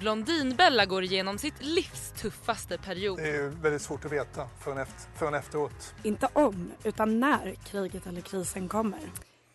Blondinbella 0.00 0.86
går 0.86 1.04
igenom 1.04 1.38
sitt 1.38 1.62
livs 1.62 2.12
tuffaste 2.22 2.78
period. 2.78 3.18
Det 3.18 3.28
är 3.28 3.48
väldigt 3.48 3.82
svårt 3.82 4.04
att 4.04 4.12
veta 4.12 4.48
förrän, 4.60 4.78
efter, 4.78 5.18
förrän 5.18 5.34
efteråt. 5.34 5.94
Inte 6.02 6.28
om, 6.32 6.72
utan 6.84 7.20
när 7.20 7.54
kriget 7.54 8.06
eller 8.06 8.20
krisen 8.20 8.68
kommer. 8.68 9.00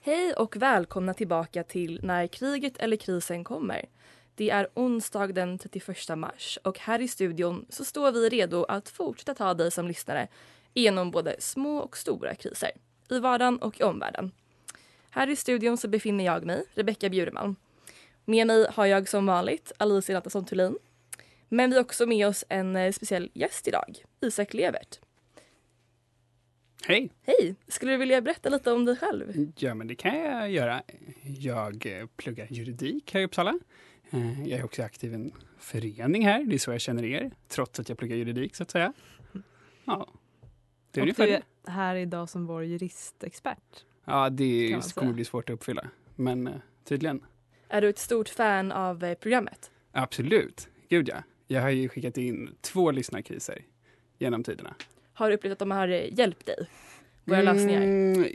Hej 0.01 0.33
och 0.33 0.55
välkomna 0.55 1.13
tillbaka 1.13 1.63
till 1.63 1.99
När 2.03 2.27
kriget 2.27 2.77
eller 2.77 2.97
krisen 2.97 3.43
kommer. 3.43 3.85
Det 4.35 4.49
är 4.49 4.67
onsdag 4.73 5.27
den 5.27 5.57
31 5.57 6.17
mars 6.17 6.59
och 6.63 6.79
här 6.79 7.01
i 7.01 7.07
studion 7.07 7.65
så 7.69 7.85
står 7.85 8.11
vi 8.11 8.29
redo 8.29 8.63
att 8.63 8.89
fortsätta 8.89 9.35
ta 9.35 9.53
dig 9.53 9.71
som 9.71 9.87
lyssnare 9.87 10.27
genom 10.73 11.11
både 11.11 11.35
små 11.39 11.77
och 11.77 11.97
stora 11.97 12.35
kriser 12.35 12.71
i 13.09 13.19
vardagen 13.19 13.57
och 13.57 13.79
i 13.79 13.83
omvärlden. 13.83 14.31
Här 15.09 15.29
i 15.29 15.35
studion 15.35 15.77
så 15.77 15.87
befinner 15.87 16.25
jag 16.25 16.45
mig, 16.45 16.65
Rebecka 16.73 17.09
Bjurman. 17.09 17.55
Med 18.25 18.47
mig 18.47 18.67
har 18.69 18.85
jag 18.85 19.09
som 19.09 19.25
vanligt 19.25 19.71
Alicia 19.77 20.15
Nattesson 20.15 20.45
Thulin. 20.45 20.77
Men 21.49 21.69
vi 21.69 21.75
har 21.75 21.83
också 21.83 22.05
med 22.05 22.27
oss 22.27 22.45
en 22.49 22.75
eh, 22.75 22.91
speciell 22.91 23.31
gäst 23.33 23.67
idag, 23.67 24.03
Isak 24.21 24.53
Levert. 24.53 24.99
Hej! 26.85 27.11
Hej! 27.21 27.55
Skulle 27.67 27.91
du 27.91 27.97
vilja 27.97 28.21
berätta 28.21 28.49
lite 28.49 28.71
om 28.71 28.85
dig 28.85 28.95
själv? 28.95 29.51
Ja, 29.57 29.73
men 29.73 29.87
det 29.87 29.95
kan 29.95 30.19
jag 30.19 30.51
göra. 30.51 30.83
Jag 31.21 31.85
eh, 31.85 32.07
pluggar 32.17 32.47
juridik 32.49 33.13
här 33.13 33.21
i 33.21 33.25
Uppsala. 33.25 33.59
Eh, 34.11 34.47
jag 34.49 34.59
är 34.59 34.65
också 34.65 34.83
aktiv 34.83 35.11
i 35.11 35.15
en 35.15 35.31
förening 35.57 36.25
här, 36.25 36.43
det 36.43 36.55
är 36.55 36.59
så 36.59 36.71
jag 36.71 36.81
känner 36.81 37.03
er, 37.03 37.31
trots 37.47 37.79
att 37.79 37.89
jag 37.89 37.97
pluggar 37.97 38.15
juridik 38.15 38.55
så 38.55 38.63
att 38.63 38.71
säga. 38.71 38.93
Ja, 39.85 40.07
det 40.91 40.99
är 40.99 41.01
och 41.01 41.03
ungefär 41.03 41.27
du 41.27 41.33
är 41.33 41.43
här 41.71 41.95
idag 41.95 42.29
som 42.29 42.47
vår 42.47 42.63
juristexpert. 42.63 43.85
Ja, 44.05 44.29
det 44.29 44.81
kommer 44.95 45.13
bli 45.13 45.25
svårt 45.25 45.49
att 45.49 45.53
uppfylla, 45.53 45.89
men 46.15 46.49
tydligen. 46.83 47.21
Är 47.73 47.81
du 47.81 47.89
ett 47.89 47.99
stort 47.99 48.29
fan 48.29 48.71
av 48.71 49.03
eh, 49.03 49.13
programmet? 49.13 49.71
Absolut, 49.91 50.67
gud 50.89 51.09
ja. 51.09 51.15
Jag 51.47 51.61
har 51.61 51.69
ju 51.69 51.89
skickat 51.89 52.17
in 52.17 52.55
två 52.61 52.91
lyssnarkriser 52.91 53.61
genom 54.17 54.43
tiderna. 54.43 54.75
Har 55.13 55.29
du 55.29 55.35
upplevt 55.35 55.51
att 55.51 55.59
de 55.59 55.71
har 55.71 55.87
hjälpt 55.87 56.45
dig? 56.45 56.69
Våra 57.23 57.39
mm, 57.39 57.55
lösningar? 57.55 58.27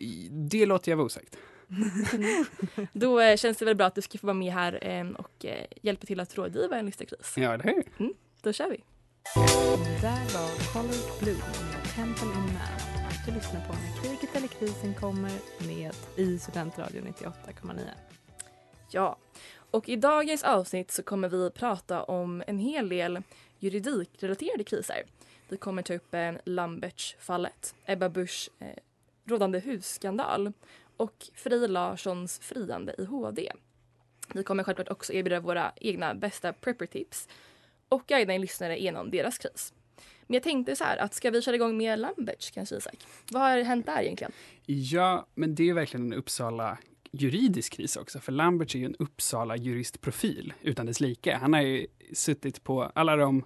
Det 0.48 0.66
låter 0.66 0.92
jag 0.92 0.96
vara 0.96 1.06
osagt. 1.06 1.36
Då 2.92 3.20
eh, 3.20 3.36
känns 3.36 3.58
det 3.58 3.64
väl 3.64 3.76
bra 3.76 3.86
att 3.86 3.94
du 3.94 4.02
ska 4.02 4.18
få 4.18 4.26
vara 4.26 4.34
med 4.34 4.52
här 4.52 4.78
eh, 4.86 5.08
och 5.10 5.44
eh, 5.44 5.66
hjälpa 5.82 6.06
till 6.06 6.20
att 6.20 6.38
rådgiva 6.38 6.78
en 6.78 6.86
listakris. 6.86 7.34
Ja, 7.36 7.56
det 7.56 7.64
hur? 7.64 7.84
Mm, 7.98 8.14
då 8.42 8.52
kör 8.52 8.70
vi. 8.70 8.84
Där 10.00 10.34
var 10.34 10.72
Color 10.72 11.20
Blue 11.20 11.34
med 11.34 11.84
Temple 11.94 12.28
in 12.28 12.54
Man. 12.54 12.78
Du 13.26 13.34
lyssnar 13.34 13.66
på 13.66 13.72
När 13.72 14.02
kriget 14.02 14.36
eller 14.36 14.48
krisen 14.48 14.94
kommer 14.94 15.32
med 15.66 15.92
i 16.16 16.38
Studentradion 16.38 17.04
98,9. 17.04 17.80
Ja, 18.90 19.16
och 19.70 19.88
i 19.88 19.96
dagens 19.96 20.44
avsnitt 20.44 20.90
så 20.90 21.02
kommer 21.02 21.28
vi 21.28 21.50
prata 21.50 22.02
om 22.02 22.42
en 22.46 22.58
hel 22.58 22.88
del 22.88 23.22
juridikrelaterade 23.58 24.64
kriser. 24.64 25.02
Vi 25.48 25.56
kommer 25.56 25.82
ta 25.82 25.94
upp 25.94 26.14
eh, 26.14 26.32
Lambertz-fallet, 26.44 27.74
Ebba 27.86 28.08
Buschs 28.08 28.50
eh, 28.58 28.66
rådande 29.24 29.58
husskandal 29.58 30.52
och 30.96 31.28
Frej 31.34 31.68
Larssons 31.68 32.38
friande 32.38 32.94
i 32.98 33.04
HD. 33.04 33.52
Vi 34.34 34.42
kommer 34.42 34.64
självklart 34.64 34.88
också 34.88 35.12
erbjuda 35.12 35.40
våra 35.40 35.72
egna 35.76 36.14
bästa 36.14 36.52
prepper-tips 36.52 37.28
och 37.88 38.06
guida 38.06 38.32
en 38.32 38.40
lyssnare 38.40 38.78
genom 38.78 39.10
deras 39.10 39.38
kris. 39.38 39.72
Men 40.26 40.34
jag 40.34 40.42
tänkte 40.42 40.76
så 40.76 40.84
här, 40.84 40.96
att 40.96 41.14
ska 41.14 41.30
vi 41.30 41.42
köra 41.42 41.54
igång 41.54 41.76
med 41.76 41.98
Lamberts 41.98 42.50
kanske 42.50 42.76
Isak? 42.76 43.06
Vad 43.30 43.42
har 43.42 43.62
hänt 43.62 43.86
där 43.86 44.02
egentligen? 44.02 44.32
Ja, 44.66 45.26
men 45.34 45.54
det 45.54 45.68
är 45.68 45.74
verkligen 45.74 46.12
en 46.12 46.18
Uppsala 46.18 46.78
juridisk 47.12 47.72
kris 47.72 47.96
också, 47.96 48.20
för 48.20 48.32
Lamberts 48.32 48.74
är 48.74 48.78
ju 48.78 48.84
en 48.84 48.96
Uppsala 48.98 49.56
juristprofil 49.56 50.52
utan 50.62 50.86
dess 50.86 51.00
like. 51.00 51.34
Han 51.34 51.52
har 51.52 51.60
ju 51.60 51.86
suttit 52.12 52.64
på 52.64 52.82
alla 52.82 53.16
de 53.16 53.44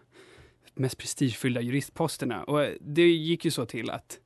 mest 0.74 0.98
prestigefyllda 0.98 1.60
juristposterna 1.60 2.44
och 2.44 2.66
det 2.80 3.08
gick 3.08 3.44
ju 3.44 3.50
så 3.50 3.66
till 3.66 3.90
att 3.90 4.18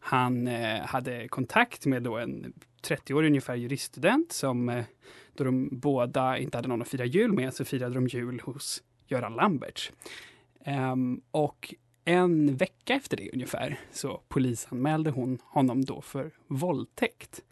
han 0.00 0.48
eh, 0.48 0.80
hade 0.80 1.28
kontakt 1.28 1.86
med 1.86 2.02
då 2.02 2.18
en 2.18 2.52
30-årig 2.82 3.28
ungefär 3.28 3.54
juriststudent 3.54 4.32
som 4.32 4.68
eh, 4.68 4.84
då 5.34 5.44
de 5.44 5.68
båda 5.72 6.38
inte 6.38 6.58
hade 6.58 6.68
någon 6.68 6.82
att 6.82 6.88
fira 6.88 7.04
jul 7.04 7.32
med 7.32 7.54
så 7.54 7.64
firade 7.64 7.94
de 7.94 8.06
jul 8.06 8.40
hos 8.40 8.82
Göran 9.06 9.34
Lamberts. 9.34 9.92
Um, 10.66 10.74
ehm, 10.74 11.20
och 11.30 11.74
en 12.04 12.56
vecka 12.56 12.94
efter 12.94 13.16
det 13.16 13.30
ungefär 13.32 13.80
så 13.92 14.22
polisanmälde 14.28 15.10
hon 15.10 15.38
honom 15.44 15.84
då 15.84 16.00
för 16.00 16.30
våldtäkt. 16.46 17.42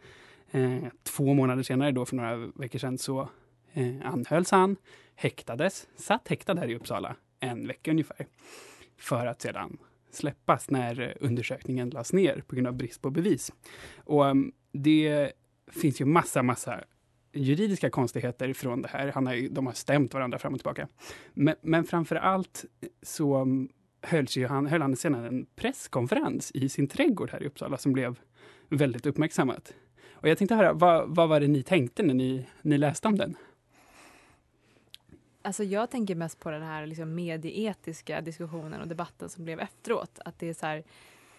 Eh, 0.51 0.83
två 1.03 1.33
månader 1.33 1.63
senare, 1.63 1.91
då 1.91 2.05
för 2.05 2.15
några 2.15 2.35
veckor 2.35 2.79
sedan, 2.79 2.97
så 2.97 3.29
eh, 3.73 3.95
anhölls 4.03 4.51
han, 4.51 4.75
häktades, 5.15 5.87
satt 5.95 6.27
häktad 6.27 6.55
här 6.55 6.69
i 6.69 6.75
Uppsala 6.75 7.15
en 7.39 7.67
vecka 7.67 7.91
ungefär. 7.91 8.27
För 8.97 9.25
att 9.25 9.41
sedan 9.41 9.77
släppas 10.11 10.69
när 10.69 11.17
undersökningen 11.21 11.89
lades 11.89 12.13
ner 12.13 12.43
på 12.47 12.55
grund 12.55 12.67
av 12.67 12.73
brist 12.73 13.01
på 13.01 13.09
bevis. 13.09 13.53
Och 13.97 14.25
um, 14.25 14.51
det 14.71 15.31
finns 15.67 16.01
ju 16.01 16.05
massa, 16.05 16.43
massa 16.43 16.83
juridiska 17.33 17.89
konstigheter 17.89 18.53
från 18.53 18.81
det 18.81 18.87
här. 18.87 19.11
Han 19.11 19.27
har, 19.27 19.49
de 19.49 19.65
har 19.65 19.73
stämt 19.73 20.13
varandra 20.13 20.39
fram 20.39 20.53
och 20.53 20.59
tillbaka. 20.59 20.87
Men, 21.33 21.55
men 21.61 21.83
framför 21.83 22.15
allt 22.15 22.65
så 23.01 23.35
ehm, 23.35 23.69
hölls 24.01 24.37
ju 24.37 24.47
han, 24.47 24.67
höll 24.67 24.81
han 24.81 24.95
sedan 24.95 25.25
en 25.25 25.45
presskonferens 25.55 26.51
i 26.51 26.69
sin 26.69 26.87
trädgård 26.87 27.31
här 27.31 27.43
i 27.43 27.47
Uppsala 27.47 27.77
som 27.77 27.93
blev 27.93 28.19
väldigt 28.69 29.05
uppmärksammat. 29.05 29.73
Och 30.21 30.29
jag 30.29 30.37
tänkte 30.37 30.55
höra, 30.55 30.73
vad, 30.73 31.15
vad 31.15 31.29
var 31.29 31.39
det 31.39 31.47
ni 31.47 31.63
tänkte 31.63 32.03
när 32.03 32.13
ni, 32.13 32.45
ni 32.61 32.77
läste 32.77 33.07
om 33.07 33.17
den? 33.17 33.37
Alltså 35.41 35.63
jag 35.63 35.89
tänker 35.89 36.15
mest 36.15 36.39
på 36.39 36.51
den 36.51 36.61
här 36.61 36.85
liksom 36.85 37.15
medieetiska 37.15 38.21
diskussionen 38.21 38.81
och 38.81 38.87
debatten 38.87 39.29
som 39.29 39.45
blev 39.45 39.59
efteråt. 39.59 40.19
Att 40.25 40.39
det 40.39 40.49
är 40.49 40.53
så 40.53 40.65
här, 40.65 40.83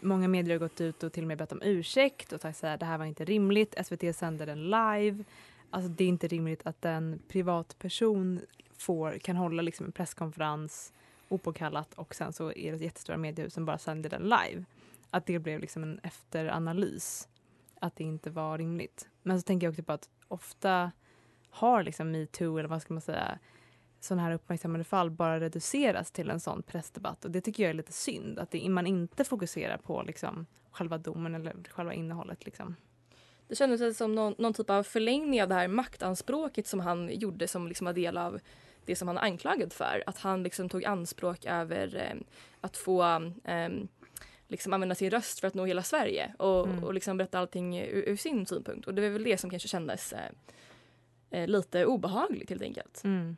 många 0.01 0.29
medier 0.29 0.55
har 0.55 0.59
gått 0.59 0.81
ut 0.81 1.03
och 1.03 1.13
till 1.13 1.25
och 1.25 1.29
med 1.29 1.39
bett 1.39 1.53
om 1.53 1.63
ursäkt 1.63 2.33
och 2.33 2.41
sagt 2.41 2.65
att 2.65 2.81
det 2.81 2.87
här 2.87 2.99
var 2.99 3.05
inte 3.05 3.25
rimligt. 3.25 3.75
SVT 3.87 4.17
sänder 4.17 4.47
den 4.47 4.65
live. 4.65 5.25
Alltså 5.71 5.91
det 5.91 6.05
är 6.05 6.09
inte 6.09 6.29
rimligt 6.29 6.61
att 6.65 6.85
en 6.85 7.21
privatperson 7.29 8.41
får, 8.77 9.19
kan 9.19 9.37
hålla 9.37 9.63
liksom 9.63 9.87
en 9.87 9.93
presskonferens 9.93 10.93
opåkallat 11.29 11.95
och 11.95 12.15
sen 12.15 12.33
så 12.33 12.53
är 12.53 12.73
det 12.73 12.85
jättestora 12.85 13.17
mediehus 13.17 13.55
som 13.55 13.65
bara 13.65 13.79
sänder 13.79 14.11
den 14.11 14.23
live. 14.23 14.65
Att 15.11 15.27
det 15.27 15.39
blev 15.39 15.61
liksom 15.61 15.83
en 15.83 16.01
efteranalys. 16.03 17.29
Att 17.83 17.97
det 17.97 18.05
inte 18.05 18.31
var 18.31 18.59
rimligt. 18.59 19.09
Men 19.23 19.41
så 19.41 19.45
tänker 19.45 19.67
jag 19.67 19.73
också 19.73 19.83
på 19.83 19.93
att 19.93 20.09
ofta 20.29 20.93
har 21.51 21.83
liksom 21.83 22.11
metoo, 22.11 22.59
eller 22.59 22.69
vad 22.69 22.83
ska 22.83 22.95
man 22.95 23.01
säga, 23.01 23.39
sådana 24.01 24.23
här 24.23 24.33
uppmärksammade 24.33 24.85
fall 24.85 25.11
bara 25.11 25.41
reduceras 25.41 26.11
till 26.11 26.31
en 26.31 26.41
sån 26.41 26.63
pressdebatt. 26.63 27.25
Och 27.25 27.31
det 27.31 27.41
tycker 27.41 27.63
jag 27.63 27.71
är 27.71 27.75
lite 27.75 27.93
synd, 27.93 28.39
att 28.39 28.51
det, 28.51 28.69
man 28.69 28.87
inte 28.87 29.25
fokuserar 29.25 29.77
på 29.77 30.03
liksom 30.03 30.47
själva 30.71 30.99
domen 30.99 31.35
eller 31.35 31.55
själva 31.71 31.95
innehållet. 31.95 32.45
Liksom. 32.45 32.77
Det 33.49 33.57
kändes 33.57 33.97
som 33.97 34.15
någon, 34.15 34.35
någon, 34.39 34.55
typ 34.55 34.71
av 34.71 34.83
förlängning 34.83 35.43
av 35.43 35.49
det 35.49 35.55
här 35.55 35.69
maktanspråket 35.69 36.67
som 36.67 36.81
han 36.81 37.11
gjorde 37.13 37.49
som 37.49 37.69
liksom 37.69 37.85
var 37.85 37.93
del 37.93 38.19
av 38.19 38.41
det 38.85 38.97
som 38.97 39.09
han 39.09 39.19
är 39.19 39.23
anklagad 39.23 39.73
för. 39.73 40.03
Att 40.07 40.19
han 40.19 40.43
liksom 40.43 40.69
tog 40.69 40.85
anspråk 40.85 41.45
över 41.45 41.97
eh, 41.97 42.21
att 42.61 42.77
få 42.77 43.03
eh, 43.45 43.69
liksom 44.51 44.73
använda 44.73 44.95
sin 44.95 45.11
röst 45.11 45.41
för 45.41 45.49
att 45.49 45.55
nå 45.55 45.65
hela 45.65 45.83
Sverige 45.83 46.35
och, 46.39 46.67
mm. 46.67 46.85
och 46.85 46.95
liksom 46.95 47.17
berätta 47.17 47.39
allting 47.39 47.79
ur, 47.79 48.09
ur, 48.09 48.17
sin 48.17 48.47
synpunkt. 48.47 48.87
Och 48.87 48.95
det 48.95 49.03
var 49.03 49.09
väl 49.09 49.25
det 49.25 49.37
som 49.37 49.51
kanske 49.51 49.69
kändes 49.69 50.13
eh, 50.13 50.21
eh 51.31 51.49
lite 51.49 51.87
obehagligt 51.87 52.51
helt 52.51 52.63
enkelt. 52.63 53.05
Mm. 53.05 53.37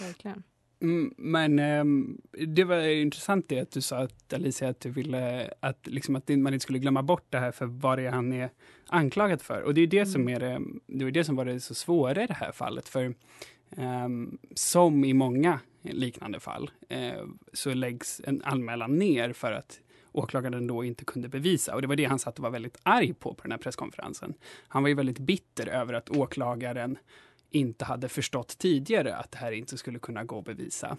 Verkligen. 0.00 0.42
Mm, 0.82 1.14
men 1.16 1.58
um, 1.58 2.20
det 2.48 2.64
var 2.64 2.80
intressant 2.80 3.48
det 3.48 3.60
att 3.60 3.70
du 3.70 3.80
sa 3.80 3.98
att 3.98 4.32
Alicia 4.32 4.68
att 4.68 4.80
du 4.80 4.90
ville 4.90 5.50
att, 5.60 5.86
liksom, 5.86 6.16
att 6.16 6.28
man 6.28 6.54
inte 6.54 6.62
skulle 6.62 6.78
glömma 6.78 7.02
bort 7.02 7.26
det 7.30 7.38
här 7.38 7.52
för 7.52 7.66
vad 7.66 7.98
det 7.98 8.06
är 8.06 8.10
han 8.10 8.32
är 8.32 8.50
anklagad 8.86 9.42
för. 9.42 9.62
Och 9.62 9.74
det 9.74 9.80
är 9.80 9.86
det 9.86 9.98
mm. 9.98 10.12
som 10.12 10.28
är 10.28 10.40
det, 10.40 10.60
det, 10.86 11.04
var 11.04 11.10
det 11.10 11.24
som 11.24 11.36
var 11.36 11.44
det 11.44 11.60
så 11.60 11.74
svåra 11.74 12.24
i 12.24 12.26
det 12.26 12.34
här 12.34 12.52
fallet. 12.52 12.88
För 12.88 13.14
um, 13.76 14.38
som 14.54 15.04
i 15.04 15.12
många 15.12 15.60
liknande 15.82 16.40
fall 16.40 16.70
uh, 16.92 17.28
så 17.52 17.74
läggs 17.74 18.20
en 18.24 18.42
anmälan 18.44 18.98
ner 18.98 19.32
för 19.32 19.52
att 19.52 19.80
åklagaren 20.12 20.66
då 20.66 20.84
inte 20.84 21.04
kunde 21.04 21.28
bevisa. 21.28 21.74
Och 21.74 21.82
det 21.82 21.88
var 21.88 21.96
det 21.96 22.04
han 22.04 22.18
satt 22.18 22.38
och 22.38 22.42
var 22.42 22.50
väldigt 22.50 22.78
arg 22.82 23.14
på 23.14 23.34
på 23.34 23.42
den 23.42 23.52
här 23.52 23.58
presskonferensen. 23.58 24.34
Han 24.68 24.82
var 24.82 24.88
ju 24.88 24.94
väldigt 24.94 25.18
bitter 25.18 25.66
över 25.66 25.94
att 25.94 26.10
åklagaren 26.10 26.98
inte 27.50 27.84
hade 27.84 28.08
förstått 28.08 28.58
tidigare 28.58 29.16
att 29.16 29.30
det 29.30 29.38
här 29.38 29.52
inte 29.52 29.78
skulle 29.78 29.98
kunna 29.98 30.24
gå 30.24 30.38
att 30.38 30.44
bevisa. 30.44 30.96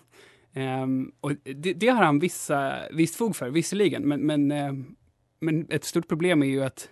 Um, 0.56 1.12
och 1.20 1.32
det, 1.44 1.74
det, 1.74 1.88
har 1.88 2.04
han 2.04 2.20
vissa, 2.20 2.80
visst 2.92 3.16
fog 3.16 3.36
för, 3.36 3.50
visserligen, 3.50 4.08
men, 4.08 4.22
men, 4.22 4.52
um, 4.52 4.96
men 5.40 5.68
ett 5.70 5.84
stort 5.84 6.08
problem 6.08 6.44
är 6.44 6.48
ju 6.48 6.64
att, 6.64 6.90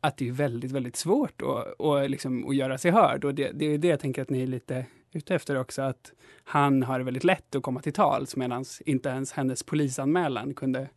att 0.00 0.16
det 0.16 0.28
är 0.28 0.32
väldigt, 0.32 0.72
väldigt 0.72 0.96
svårt 0.96 1.42
att, 1.42 1.72
och 1.78 2.10
liksom, 2.10 2.48
att 2.48 2.56
göra 2.56 2.78
sig 2.78 2.90
hörd. 2.90 3.24
Och 3.24 3.34
det, 3.34 3.50
det 3.54 3.66
är 3.66 3.78
det 3.78 3.88
jag 3.88 4.00
tänker 4.00 4.22
att 4.22 4.30
ni 4.30 4.42
är 4.42 4.46
lite 4.46 4.86
ute 5.12 5.34
efter 5.34 5.56
också, 5.56 5.82
att 5.82 6.12
han 6.44 6.82
har 6.82 7.00
väldigt 7.00 7.24
lätt 7.24 7.54
att 7.54 7.62
komma 7.62 7.80
till 7.80 7.92
tals 7.92 8.36
medan 8.36 8.64
inte 8.84 9.08
ens 9.08 9.32
hennes 9.32 9.62
polisanmälan 9.62 10.54
kunde 10.54 10.88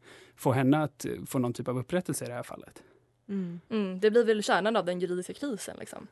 få 0.41 0.51
henne 0.51 0.83
att 0.83 1.05
få 1.25 1.39
någon 1.39 1.53
typ 1.53 1.67
av 1.67 1.77
upprättelse 1.77 2.25
i 2.25 2.27
det 2.27 2.33
här 2.33 2.43
fallet. 2.43 2.83
Mm. 3.29 3.59
Mm, 3.69 3.99
det 3.99 4.11
blir 4.11 4.23
väl 4.23 4.43
kärnan 4.43 4.75
av 4.75 4.85
den 4.85 4.99
juridiska 4.99 5.33
krisen. 5.33 5.77
Liksom. 5.79 6.07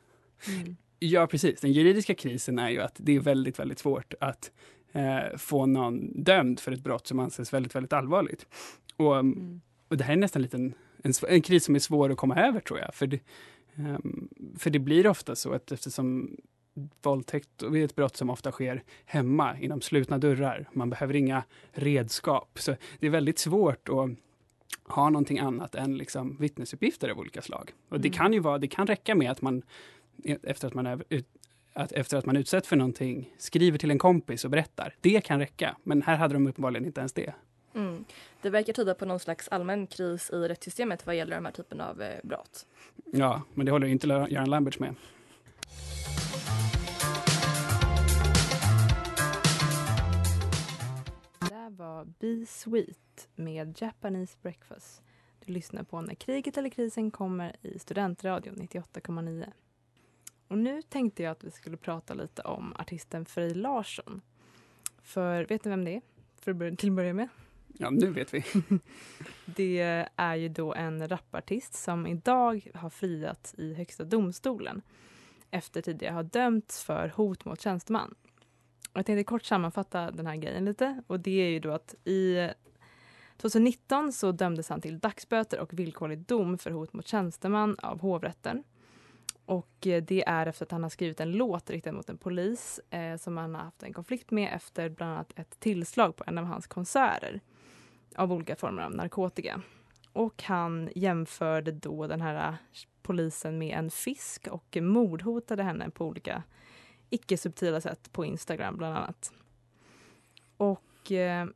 Mm. 0.48 0.76
Ja, 0.98 1.26
precis. 1.26 1.60
Den 1.60 1.72
juridiska 1.72 2.14
krisen 2.14 2.58
är 2.58 2.70
ju 2.70 2.80
att 2.80 2.94
det 2.96 3.16
är 3.16 3.20
väldigt, 3.20 3.58
väldigt 3.58 3.78
svårt 3.78 4.14
att 4.20 4.50
eh, 4.92 5.36
få 5.36 5.66
någon 5.66 6.22
dömd 6.22 6.60
för 6.60 6.72
ett 6.72 6.80
brott 6.80 7.06
som 7.06 7.18
anses 7.18 7.52
väldigt, 7.52 7.74
väldigt 7.74 7.92
allvarligt. 7.92 8.46
Och, 8.96 9.18
mm. 9.18 9.60
och 9.88 9.96
det 9.96 10.04
här 10.04 10.12
är 10.12 10.16
nästan 10.16 10.42
liten, 10.42 10.74
en, 11.02 11.12
en, 11.28 11.42
kris 11.42 11.64
som 11.64 11.74
är 11.74 11.78
svår 11.78 12.10
att 12.10 12.16
komma 12.16 12.36
över, 12.36 12.60
tror 12.60 12.78
jag. 12.78 12.94
För 12.94 13.06
det, 13.06 13.20
um, 13.74 14.28
för 14.58 14.70
det 14.70 14.78
blir 14.78 15.06
ofta 15.06 15.36
så 15.36 15.52
att 15.52 15.72
eftersom 15.72 16.36
våldtäkt 17.02 17.62
är 17.62 17.84
ett 17.84 17.96
brott 17.96 18.16
som 18.16 18.30
ofta 18.30 18.52
sker 18.52 18.82
hemma, 19.04 19.58
inom 19.58 19.80
slutna 19.80 20.18
dörrar. 20.18 20.68
Man 20.72 20.90
behöver 20.90 21.16
inga 21.16 21.42
redskap. 21.72 22.58
Så 22.58 22.76
det 22.98 23.06
är 23.06 23.10
väldigt 23.10 23.38
svårt 23.38 23.88
att 23.88 24.10
ha 24.84 25.10
någonting 25.10 25.38
annat 25.38 25.74
än 25.74 25.98
liksom 25.98 26.36
vittnesuppgifter 26.40 27.08
av 27.08 27.18
olika 27.18 27.42
slag. 27.42 27.72
Och 27.88 27.96
mm. 27.96 28.02
det 28.02 28.10
kan 28.10 28.32
ju 28.32 28.40
vara, 28.40 28.58
det 28.58 28.68
kan 28.68 28.86
räcka 28.86 29.14
med 29.14 29.30
att 29.30 29.42
man 29.42 29.62
efter 30.42 30.66
att 30.66 30.74
man 30.74 30.86
är 30.86 31.04
ut, 31.08 31.26
att 31.72 31.92
efter 31.92 32.16
att 32.16 32.26
man 32.26 32.36
utsätts 32.36 32.68
för 32.68 32.76
någonting 32.76 33.34
skriver 33.38 33.78
till 33.78 33.90
en 33.90 33.98
kompis 33.98 34.44
och 34.44 34.50
berättar. 34.50 34.94
Det 35.00 35.20
kan 35.20 35.38
räcka, 35.38 35.76
men 35.82 36.02
här 36.02 36.16
hade 36.16 36.34
de 36.34 36.46
uppenbarligen 36.46 36.86
inte 36.86 37.00
ens 37.00 37.12
det. 37.12 37.34
Mm. 37.74 38.04
Det 38.42 38.50
verkar 38.50 38.72
tyda 38.72 38.94
på 38.94 39.04
någon 39.04 39.20
slags 39.20 39.48
allmän 39.48 39.86
kris 39.86 40.30
i 40.30 40.36
rättssystemet 40.36 41.06
vad 41.06 41.16
gäller 41.16 41.36
de 41.36 41.44
här 41.44 41.52
typen 41.52 41.80
av 41.80 42.02
eh, 42.02 42.20
brott. 42.22 42.66
Ja, 43.04 43.42
men 43.54 43.66
det 43.66 43.72
håller 43.72 43.86
inte 43.86 44.06
Göran 44.06 44.50
Lamberts 44.50 44.78
med. 44.78 44.94
Var 52.00 52.12
Be 52.18 52.46
Sweet 52.46 53.28
med 53.34 53.82
Japanese 53.82 54.36
Breakfast. 54.42 55.02
Du 55.44 55.52
lyssnar 55.52 55.82
på 55.82 56.00
När 56.00 56.14
kriget 56.14 56.56
eller 56.56 56.68
krisen 56.68 57.10
kommer 57.10 57.56
i 57.62 57.78
Studentradion 57.78 58.56
98,9. 58.56 59.52
Och 60.48 60.58
nu 60.58 60.82
tänkte 60.82 61.22
jag 61.22 61.30
att 61.30 61.44
vi 61.44 61.50
skulle 61.50 61.76
prata 61.76 62.14
lite 62.14 62.42
om 62.42 62.74
artisten 62.78 63.24
Frej 63.24 63.54
Larsson. 63.54 64.20
För 65.02 65.44
vet 65.44 65.64
ni 65.64 65.68
vem 65.70 65.84
det 65.84 65.94
är? 65.94 66.02
För 66.40 66.76
till 66.76 66.88
att 66.88 66.96
börja 66.96 67.14
med. 67.14 67.28
Ja, 67.78 67.90
nu 67.90 68.10
vet 68.10 68.34
vi. 68.34 68.44
det 69.44 70.06
är 70.16 70.34
ju 70.34 70.48
då 70.48 70.74
en 70.74 71.08
rapartist 71.08 71.74
som 71.74 72.06
idag 72.06 72.70
har 72.74 72.90
friats 72.90 73.54
i 73.58 73.74
Högsta 73.74 74.04
domstolen 74.04 74.82
efter 75.50 75.82
tidigare 75.82 76.14
ha 76.14 76.22
dömts 76.22 76.84
för 76.84 77.08
hot 77.08 77.44
mot 77.44 77.60
tjänsteman. 77.60 78.14
Jag 78.92 79.06
tänkte 79.06 79.24
kort 79.24 79.44
sammanfatta 79.44 80.10
den 80.10 80.26
här 80.26 80.36
grejen 80.36 80.64
lite 80.64 81.02
och 81.06 81.20
det 81.20 81.42
är 81.42 81.48
ju 81.48 81.60
då 81.60 81.72
att 81.72 81.94
i 82.04 82.48
2019 83.36 84.12
så 84.12 84.32
dömdes 84.32 84.68
han 84.68 84.80
till 84.80 84.98
dagsböter 84.98 85.60
och 85.60 85.78
villkorlig 85.78 86.18
dom 86.18 86.58
för 86.58 86.70
hot 86.70 86.92
mot 86.92 87.08
tjänsteman 87.08 87.76
av 87.82 88.00
hovrätten. 88.00 88.64
Och 89.44 89.86
eh, 89.86 90.02
det 90.02 90.24
är 90.26 90.46
efter 90.46 90.64
att 90.64 90.70
han 90.72 90.82
har 90.82 90.90
skrivit 90.90 91.20
en 91.20 91.32
låt 91.32 91.70
riktad 91.70 91.92
mot 91.92 92.10
en 92.10 92.18
polis 92.18 92.80
eh, 92.90 93.16
som 93.16 93.36
han 93.36 93.54
har 93.54 93.62
haft 93.62 93.82
en 93.82 93.92
konflikt 93.92 94.30
med 94.30 94.54
efter 94.54 94.88
bland 94.88 95.12
annat 95.12 95.32
ett 95.36 95.60
tillslag 95.60 96.16
på 96.16 96.24
en 96.26 96.38
av 96.38 96.44
hans 96.44 96.66
konserter 96.66 97.40
av 98.16 98.32
olika 98.32 98.56
former 98.56 98.82
av 98.82 98.94
narkotika. 98.94 99.62
Och 100.12 100.42
han 100.42 100.90
jämförde 100.94 101.72
då 101.72 102.06
den 102.06 102.20
här 102.20 102.56
polisen 103.02 103.58
med 103.58 103.78
en 103.78 103.90
fisk 103.90 104.48
och 104.50 104.76
mordhotade 104.80 105.62
henne 105.62 105.90
på 105.90 106.06
olika 106.06 106.42
icke-subtila 107.10 107.80
sätt 107.80 108.12
på 108.12 108.24
Instagram 108.24 108.76
bland 108.76 108.96
annat. 108.96 109.32
Och 110.56 111.12
eh, 111.12 111.46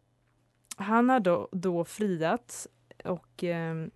han 0.76 1.08
har 1.08 1.20
då, 1.20 1.48
då 1.52 1.84
friats 1.84 2.68
och 3.04 3.44
eh, 3.44 3.86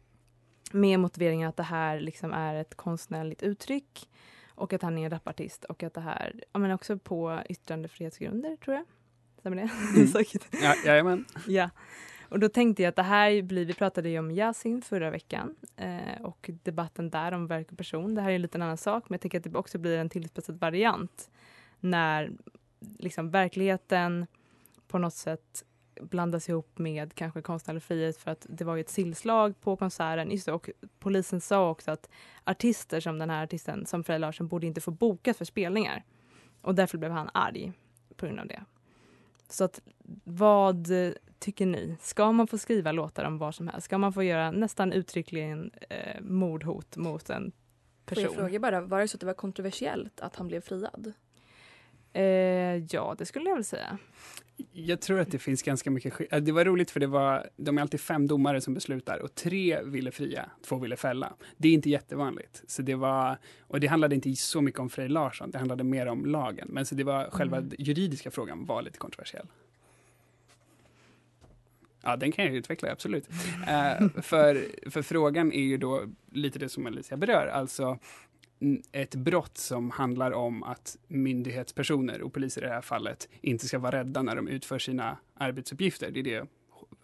med 0.73 1.01
motiveringen 1.01 1.49
att 1.49 1.57
det 1.57 1.63
här 1.63 2.01
liksom 2.01 2.33
är 2.33 2.55
ett 2.55 2.75
konstnärligt 2.75 3.43
uttryck 3.43 4.09
och 4.55 4.73
att 4.73 4.83
han 4.83 4.99
är 4.99 5.05
en 5.05 5.11
rapartist 5.11 5.65
och 5.65 5.83
att 5.83 5.95
det 5.95 6.01
här, 6.01 6.45
ja 6.53 6.59
men 6.59 6.71
också 6.71 6.99
på 6.99 7.41
yttrandefrihetsgrunder 7.49 8.57
tror 8.57 8.77
jag. 8.77 8.85
Stämmer 9.39 9.57
det? 9.57 9.71
Mm. 9.97 10.25
ja, 10.63 10.75
jajamän. 10.85 11.25
ja. 11.47 11.71
Och 12.29 12.39
då 12.39 12.49
tänkte 12.49 12.83
jag 12.83 12.89
att 12.91 12.97
det 12.97 13.03
här 13.03 13.43
blir, 13.43 13.65
vi 13.65 13.75
pratade 13.75 14.09
ju 14.09 14.19
om 14.19 14.31
Yasin 14.31 14.83
förra 14.83 15.11
veckan 15.11 15.57
eh, 15.77 16.23
och 16.23 16.51
debatten 16.63 17.11
där 17.11 17.33
om 17.33 17.47
verk 17.47 17.73
och 17.73 17.79
person. 17.79 18.15
Det 18.15 18.21
här 18.21 18.31
är 18.31 18.35
en 18.35 18.43
liten 18.43 18.63
annan 18.63 18.77
sak 18.77 19.05
men 19.09 19.15
jag 19.15 19.21
tänker 19.21 19.39
att 19.39 19.45
det 19.45 19.59
också 19.59 19.79
blir 19.79 19.99
en 19.99 20.09
tillspetsad 20.09 20.61
variant 20.61 21.31
när 21.81 22.33
liksom 22.99 23.31
verkligheten 23.31 24.27
på 24.89 24.99
något 24.99 25.15
sätt 25.15 25.65
blandas 26.01 26.49
ihop 26.49 26.79
med 26.79 27.15
kanske 27.15 27.43
konstnärlig 27.43 27.83
frihet 27.83 28.17
för 28.17 28.31
att 28.31 28.47
det 28.49 28.65
var 28.65 28.77
ju 28.77 28.81
ett 28.81 28.89
sillslag 28.89 29.61
på 29.61 29.77
konserten. 29.77 30.31
Just 30.31 30.47
det, 30.47 30.53
och 30.53 30.71
polisen 30.99 31.41
sa 31.41 31.71
också 31.71 31.91
att 31.91 32.11
artister 32.45 33.01
som 33.01 33.19
den 33.19 33.31
här 33.31 33.45
artisten, 33.45 33.87
som 33.87 34.05
Frej 34.05 34.19
Larsson, 34.19 34.49
borde 34.49 34.67
inte 34.67 34.81
få 34.81 34.91
bokat 34.91 35.37
för 35.37 35.45
spelningar. 35.45 36.05
Och 36.61 36.75
därför 36.75 36.99
blev 36.99 37.13
han 37.13 37.31
arg 37.35 37.73
på 38.17 38.27
grund 38.27 38.41
av 38.41 38.47
det. 38.47 38.65
Så 39.49 39.65
att 39.65 39.81
vad 40.25 40.91
tycker 41.39 41.67
ni? 41.67 41.97
Ska 42.01 42.33
man 42.33 42.47
få 42.47 42.59
skriva 42.59 42.93
låtar 42.93 43.25
om 43.25 43.39
vad 43.39 43.55
som 43.55 43.69
helst? 43.69 43.85
Ska 43.85 43.99
man 43.99 44.13
få 44.13 44.23
göra 44.23 44.51
nästan 44.51 44.93
uttryckligen 44.93 45.71
eh, 45.91 46.21
mordhot 46.21 46.97
mot 46.97 47.31
en 47.31 47.53
person? 48.07 48.25
Får 48.25 48.35
jag 48.35 48.41
fråga 48.41 48.59
bara, 48.59 48.81
var 48.81 49.01
det 49.01 49.09
så 49.09 49.17
att 49.17 49.21
det 49.21 49.27
var 49.27 49.35
kontroversiellt 49.35 50.21
att 50.21 50.37
han 50.37 50.49
blev 50.49 50.61
friad? 50.61 51.13
Eh, 52.13 52.23
ja, 52.91 53.15
det 53.19 53.27
skulle 53.27 53.49
jag 53.49 53.57
väl 53.57 53.65
säga. 53.65 53.99
Jag 54.73 55.01
tror 55.01 55.21
att 55.21 55.31
det 55.31 55.39
finns 55.39 55.63
ganska 55.63 55.91
mycket 55.91 56.33
äh, 56.33 56.41
Det 56.41 56.53
var 56.53 56.65
roligt 56.65 56.91
för 56.91 57.01
det 57.01 57.07
var, 57.07 57.51
de 57.57 57.79
är 57.79 57.83
alltid 57.83 58.01
fem 58.01 58.27
domare 58.27 58.61
som 58.61 58.75
beslutar 58.75 59.19
och 59.19 59.35
tre 59.35 59.83
ville 59.83 60.11
fria, 60.11 60.51
två 60.67 60.79
ville 60.79 60.97
fälla. 60.97 61.33
Det 61.57 61.69
är 61.69 61.73
inte 61.73 61.91
jättevanligt. 61.91 62.63
Så 62.67 62.83
det 62.83 62.95
var, 62.95 63.39
och 63.61 63.81
det 63.81 63.87
handlade 63.87 64.15
inte 64.15 64.35
så 64.35 64.61
mycket 64.61 64.81
om 64.81 64.91
Frej 64.91 65.09
Larsson, 65.09 65.51
det 65.51 65.59
handlade 65.59 65.85
mer 65.85 66.07
om 66.07 66.27
lagen. 66.27 66.69
Men 66.71 66.87
så 66.87 66.95
det 66.95 67.05
var 67.05 67.31
själva 67.31 67.57
mm. 67.57 67.73
juridiska 67.79 68.31
frågan 68.31 68.65
var 68.65 68.83
lite 68.83 68.99
kontroversiell. 68.99 69.47
Ja, 72.03 72.17
den 72.17 72.33
kan 72.33 72.45
jag 72.45 72.55
utveckla, 72.55 72.93
absolut. 72.93 73.29
uh, 73.29 74.23
för, 74.23 74.67
för 74.91 75.03
frågan 75.03 75.53
är 75.53 75.63
ju 75.63 75.77
då 75.77 76.05
lite 76.33 76.59
det 76.59 76.69
som 76.69 76.87
Alicia 76.87 77.17
berör, 77.17 77.47
alltså 77.47 77.99
ett 78.93 79.15
brott 79.15 79.59
som 79.59 79.91
handlar 79.91 80.31
om 80.31 80.63
att 80.63 80.97
myndighetspersoner 81.09 82.23
och 82.23 82.33
poliser 82.33 82.63
i 82.63 82.65
det 82.65 82.73
här 82.73 82.81
fallet 82.81 83.29
inte 83.41 83.67
ska 83.67 83.79
vara 83.79 83.99
rädda 83.99 84.23
när 84.23 84.37
de 84.37 84.49
utför 84.49 84.79
sina 84.79 85.17
arbetsuppgifter. 85.35 86.11
Det 86.11 86.21
är 86.21 86.25
det 86.25 86.47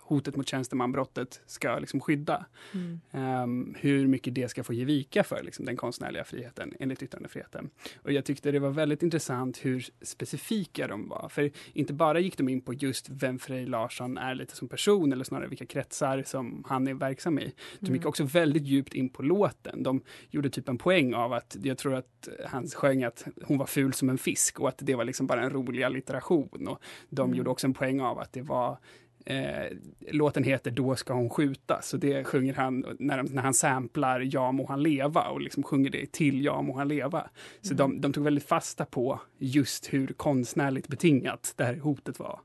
hotet 0.07 0.37
mot 0.37 0.49
tjänstemanbrottet 0.49 1.41
ska 1.47 1.79
liksom 1.79 2.01
skydda. 2.01 2.47
Mm. 2.75 3.01
Ehm, 3.11 3.75
hur 3.79 4.07
mycket 4.07 4.35
det 4.35 4.49
ska 4.49 4.65
få 4.65 4.73
ge 4.73 4.85
vika 4.85 5.25
för 5.25 5.43
liksom, 5.43 5.65
den 5.65 5.77
konstnärliga 5.77 6.25
friheten 6.25 6.73
enligt 6.81 7.03
yttrandefriheten. 7.03 7.71
Och 8.03 8.13
jag 8.13 8.25
tyckte 8.25 8.51
det 8.53 8.59
var 8.59 8.71
väldigt 8.71 9.03
intressant 9.03 9.65
hur 9.65 9.85
specifika 10.03 10.89
de 10.89 11.09
var. 11.09 11.29
För 11.29 11.51
inte 11.73 11.93
bara 11.93 12.21
gick 12.21 12.39
de 12.39 12.49
in 12.49 12.61
på 12.61 12.75
just 12.75 13.09
vem 13.11 13.39
Frej 13.39 13.67
Larsson 13.67 14.19
är 14.19 14.35
lite 14.35 14.57
som 14.57 14.69
person 14.69 15.13
eller 15.13 15.25
snarare 15.25 15.49
vilka 15.49 15.67
kretsar 15.67 16.23
som 16.27 16.65
han 16.69 16.89
är 16.89 16.95
verksam 16.95 17.39
i. 17.39 17.55
De 17.81 17.87
gick 17.93 18.03
Mm. 18.03 18.09
också 18.09 18.25
väldigt 18.25 18.63
djupt 18.67 18.95
in 18.95 19.09
på 19.09 19.23
låten. 19.23 19.83
De 19.83 20.01
gjorde 20.31 20.51
typ 20.51 20.69
en 20.69 20.79
poäng 20.79 21.15
av 21.15 21.33
att 21.33 21.57
jag 21.63 21.79
tror 21.79 21.95
att 21.95 22.29
han 22.47 22.69
sjöng 22.69 23.05
att 23.05 23.25
hon 23.43 23.59
var 23.59 23.67
ful 23.67 23.93
som 23.93 24.09
en 24.09 24.19
fisk 24.19 24.61
och 24.61 24.69
att 24.69 24.79
det 24.79 24.95
var 24.95 25.05
liksom 25.05 25.27
bara 25.27 25.43
en 25.43 25.51
rolig 25.51 25.83
allitteration. 25.83 26.69
Och 26.69 26.83
de 27.11 27.23
Mm. 27.25 27.37
gjorde 27.39 27.51
också 27.51 27.67
en 27.67 27.75
poäng 27.75 28.01
av 28.01 28.19
att 28.19 28.33
det 28.33 28.43
var 28.43 28.79
Eh, 29.27 29.67
låten 30.11 30.45
heter 30.45 30.71
Då 30.71 30.97
ska 30.97 31.15
hon 31.15 31.31
skjutas 31.31 31.89
så 31.89 31.97
det 31.97 32.25
sjunger 32.25 32.55
han 32.55 32.97
när, 32.99 33.23
när 33.23 33.43
han 33.43 33.55
samplar 33.55 34.21
Ja 34.33 34.53
må 34.53 34.67
han 34.67 34.83
leva 34.83 35.29
och 35.29 35.41
liksom 35.41 35.63
sjunger 35.63 35.91
det 35.91 36.13
till 36.13 36.45
Ja 36.45 36.63
må 36.63 36.77
han 36.79 36.89
leva. 36.89 37.31
Så 37.61 37.75
Mm. 37.75 37.77
de, 37.77 38.01
de 38.01 38.13
tog 38.13 38.25
väldigt 38.25 38.45
fasta 38.49 38.85
på 38.85 39.21
just 39.39 39.93
hur 39.93 40.07
konstnärligt 40.07 40.89
betingat 40.89 41.53
det 41.57 41.65
här 41.65 41.77
hotet 41.77 42.19
var. 42.19 42.41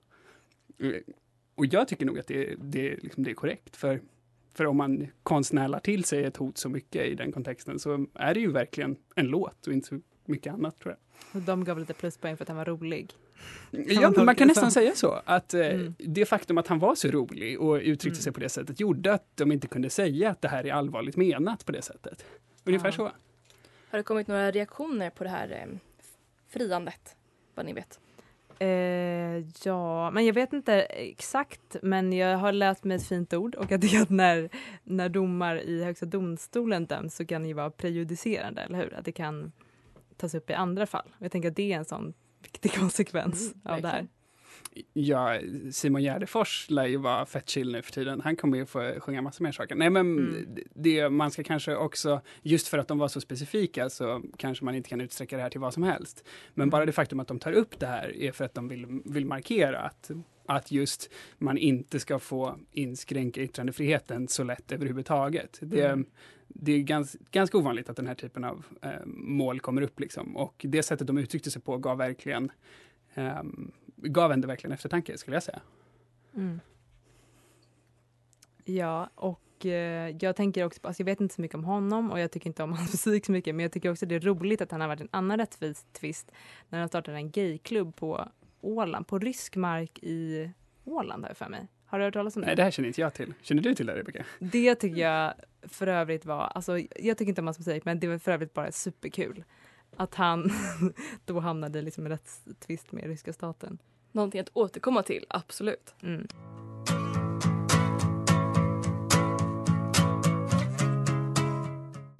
Eh, 0.79 0.91
Och 1.55 1.65
jag 1.65 1.87
tycker 1.87 2.05
nog 2.05 2.19
att 2.19 2.27
det, 2.27 2.55
det, 2.57 3.03
liksom, 3.03 3.23
det 3.23 3.29
är 3.31 3.35
korrekt. 3.35 3.75
För, 3.75 4.01
för 4.53 4.65
om 4.65 4.77
man 4.77 5.07
konstnärlar 5.23 5.79
till 5.79 6.03
sig 6.03 6.23
ett 6.23 6.37
hot 6.37 6.57
så 6.57 6.69
mycket 6.69 7.05
i 7.05 7.15
den 7.15 7.31
kontexten 7.31 7.79
så 7.79 8.05
är 8.13 8.33
det 8.33 8.39
ju 8.39 8.51
verkligen 8.51 8.95
en 9.15 9.25
låt 9.27 9.67
och 9.67 9.73
inte 9.73 9.87
så 9.87 9.99
mycket 10.25 10.53
annat 10.53 10.79
tror 10.79 10.95
jag. 10.95 11.41
Och 11.41 11.45
de 11.45 11.63
gav 11.63 11.79
lite 11.79 11.93
pluspoäng 11.93 12.37
för 12.37 12.43
att 12.43 12.47
han 12.47 12.57
var 12.57 12.65
rolig. 12.65 13.11
Ja, 13.71 14.11
men 14.15 14.25
man 14.25 14.35
kan 14.35 14.47
nästan 14.47 14.71
säga 14.71 14.95
så. 14.95 15.21
Att 15.25 15.53
eh, 15.53 15.59
Mm. 15.67 15.95
det 15.97 16.25
faktum 16.25 16.57
att 16.57 16.67
han 16.67 16.79
var 16.79 16.95
så 16.95 17.07
rolig 17.07 17.59
och 17.61 17.75
uttryckte 17.75 18.07
Mm. 18.17 18.21
sig 18.23 18.33
på 18.33 18.39
det 18.39 18.49
sättet 18.49 18.79
gjorde 18.79 19.13
att 19.13 19.25
de 19.37 19.51
inte 19.51 19.67
kunde 19.67 19.89
säga 19.89 20.29
att 20.29 20.41
det 20.41 20.47
här 20.47 20.65
är 20.67 20.73
allvarligt 20.73 21.15
menat 21.17 21.65
på 21.65 21.71
det 21.71 21.81
sättet. 21.81 22.25
Ungefär 22.63 22.87
Ja. 22.87 22.91
så. 22.91 23.03
Har 23.91 23.97
det 23.97 24.03
kommit 24.03 24.27
några 24.27 24.51
reaktioner 24.51 25.09
på 25.09 25.23
det 25.23 25.29
här 25.29 25.49
eh, 25.51 25.77
friandet? 26.47 27.15
Vad 27.55 27.65
ni 27.65 27.73
vet. 27.73 27.99
Eh, 28.61 29.47
ja, 29.65 30.11
men 30.11 30.25
jag 30.25 30.33
vet 30.33 30.53
inte 30.53 30.73
exakt, 30.81 31.75
men 31.81 32.13
jag 32.13 32.37
har 32.37 32.51
läst 32.51 32.83
mig 32.83 32.97
ett 32.97 33.07
fint 33.07 33.33
ord 33.33 33.55
och 33.55 33.71
jag 33.71 33.81
tycker 33.81 34.01
att 34.01 34.09
när, 34.09 34.49
när 34.83 35.09
domar 35.09 35.55
i 35.55 35.83
Högsta 35.83 36.05
domstolen 36.05 36.85
döms 36.85 37.15
så 37.15 37.25
kan 37.25 37.41
det 37.41 37.47
ju 37.47 37.53
vara 37.53 37.69
prejudicerande, 37.71 38.61
eller 38.61 38.77
hur? 38.77 38.93
Att 38.93 39.05
det 39.05 39.11
kan 39.11 39.51
tas 40.17 40.35
upp 40.35 40.49
i 40.49 40.53
andra 40.53 40.85
fall. 40.85 41.09
Jag 41.19 41.31
tänker 41.31 41.49
att 41.49 41.55
det 41.55 41.73
är 41.73 41.77
en 41.77 41.85
sån 41.85 42.13
viktig 42.43 42.71
konsekvens 42.79 43.53
Mm, 43.53 43.75
av 43.75 43.81
det 43.81 43.87
här. 43.87 44.07
Ja, 44.93 45.39
Simon 45.71 46.01
Gärdenfors 46.03 46.69
lär 46.69 46.85
ju 46.85 46.97
vara 46.97 47.25
fett 47.25 47.49
chill 47.49 47.71
nu 47.71 47.81
för 47.81 47.91
tiden. 47.91 48.21
Han 48.21 48.35
kommer 48.35 48.57
ju 48.57 48.65
få 48.65 48.93
sjunga 48.99 49.21
massa 49.21 49.43
mer 49.43 49.51
saker. 49.51 49.75
Nej, 49.75 49.89
men 49.89 50.17
Mm. 50.19 50.57
det, 50.75 51.09
man 51.09 51.31
ska 51.31 51.43
kanske 51.43 51.75
också, 51.75 52.21
just 52.41 52.67
för 52.67 52.77
att 52.77 52.87
de 52.87 52.97
var 52.97 53.07
så 53.07 53.21
specifika 53.21 53.89
så 53.89 54.21
kanske 54.37 54.65
man 54.65 54.75
inte 54.75 54.89
kan 54.89 55.01
utsträcka 55.01 55.35
det 55.37 55.43
här 55.43 55.49
till 55.49 55.59
vad 55.59 55.73
som 55.73 55.83
helst. 55.83 56.23
Men 56.53 56.63
Mm. 56.63 56.69
bara 56.69 56.85
det 56.85 56.91
faktum 56.91 57.19
att 57.19 57.27
de 57.27 57.39
tar 57.39 57.51
upp 57.51 57.79
det 57.79 57.87
här 57.87 58.15
är 58.17 58.31
för 58.31 58.45
att 58.45 58.53
de 58.53 58.67
vill, 58.67 59.01
vill 59.05 59.25
markera 59.25 59.79
att 59.79 60.11
att 60.45 60.71
just 60.71 61.09
man 61.37 61.57
inte 61.57 61.99
ska 61.99 62.19
få 62.19 62.59
inskränka 62.71 63.41
yttrandefriheten 63.41 64.27
så 64.27 64.43
lätt 64.43 64.71
överhuvudtaget. 64.71 65.59
Det, 65.61 65.85
Mm. 65.85 66.05
Det 66.49 66.71
är 66.71 66.79
gans, 66.79 67.17
ganska 67.31 67.57
ovanligt 67.57 67.89
att 67.89 67.95
den 67.95 68.07
här 68.07 68.15
typen 68.15 68.43
av 68.43 68.65
eh, 68.81 69.05
mål 69.05 69.59
kommer 69.59 69.81
upp. 69.81 69.99
Liksom. 69.99 70.37
Och 70.37 70.65
det 70.69 70.83
sättet 70.83 71.07
de 71.07 71.17
uttryckte 71.17 71.51
sig 71.51 71.61
på 71.61 71.77
gav 71.77 71.97
verkligen 71.97 72.51
ehm, 73.13 73.71
gav 73.95 74.31
ändå 74.31 74.47
verkligen 74.47 74.73
eftertanke, 74.73 75.17
skulle 75.17 75.35
jag 75.35 75.43
säga. 75.43 75.61
Mm. 76.35 76.59
Ja, 78.63 79.09
och 79.15 79.65
eh, 79.65 80.15
jag 80.19 80.35
tänker 80.35 80.63
också 80.63 80.79
alltså 80.83 81.01
jag 81.01 81.05
vet 81.05 81.21
inte 81.21 81.35
så 81.35 81.41
mycket 81.41 81.55
om 81.55 81.63
honom 81.63 82.11
och 82.11 82.19
jag 82.19 82.31
tycker 82.31 82.47
inte 82.47 82.63
om 82.63 82.73
hans 82.77 82.93
musik 82.93 83.25
så 83.25 83.31
mycket, 83.31 83.55
men 83.55 83.63
jag 83.63 83.71
tycker 83.71 83.91
också 83.91 84.05
det 84.05 84.15
är 84.15 84.19
roligt 84.19 84.61
att 84.61 84.71
han 84.71 84.81
har 84.81 84.87
varit 84.87 85.01
en 85.01 85.09
annan 85.11 85.37
rättvis 85.37 85.85
twist 85.93 86.31
när 86.69 86.79
han 86.79 86.87
startade 86.87 87.17
en 87.17 87.31
gayklubb 87.31 87.95
på 87.95 88.29
Åland, 88.61 89.07
på 89.07 89.19
rysk 89.19 89.55
mark 89.55 89.99
i 90.01 90.49
Åland 90.85 91.23
har 91.23 91.29
jag 91.29 91.37
för 91.37 91.49
mig. 91.49 91.67
Har 91.85 91.99
du 91.99 92.05
hört 92.05 92.13
talas 92.13 92.35
om 92.35 92.41
det? 92.41 92.45
Nej, 92.45 92.55
det 92.55 92.63
här 92.63 92.71
känner 92.71 92.87
inte 92.87 93.01
jag 93.01 93.13
till. 93.13 93.33
Känner 93.41 93.61
du 93.61 93.75
till 93.75 93.85
det, 93.85 93.95
Rebecka? 93.95 94.25
Det 94.39 94.75
tycker 94.75 95.01
jag 95.01 95.33
för 95.61 95.87
övrigt 95.87 96.25
var, 96.25 96.41
alltså 96.41 96.79
jag 96.79 97.17
tycker 97.17 97.29
inte 97.29 97.41
om 97.41 97.47
hans 97.47 97.59
musik, 97.59 97.85
men 97.85 97.99
det 97.99 98.07
var 98.07 98.17
för 98.17 98.31
övrigt 98.31 98.53
bara 98.53 98.71
superkul. 98.71 99.43
Att 99.95 100.15
han 100.15 100.51
då 101.25 101.39
hamnade 101.39 101.81
liksom 101.81 102.07
i 102.07 102.09
rättstvist 102.09 102.91
med 102.91 103.03
ryska 103.03 103.33
staten. 103.33 103.77
Någonting 104.11 104.41
att 104.41 104.49
återkomma 104.53 105.03
till, 105.03 105.25
absolut. 105.29 105.95
Mm. 106.01 106.27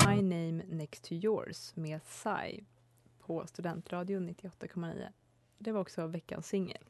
My 0.07 0.21
name 0.21 0.63
next 0.67 1.03
to 1.03 1.13
yours 1.13 1.75
med 1.75 2.03
Psy 2.03 2.63
på 3.19 3.47
Studentradion 3.47 4.29
98,9. 4.29 5.07
Det 5.57 5.71
var 5.71 5.81
också 5.81 6.07
veckans 6.07 6.47
singel. 6.47 6.83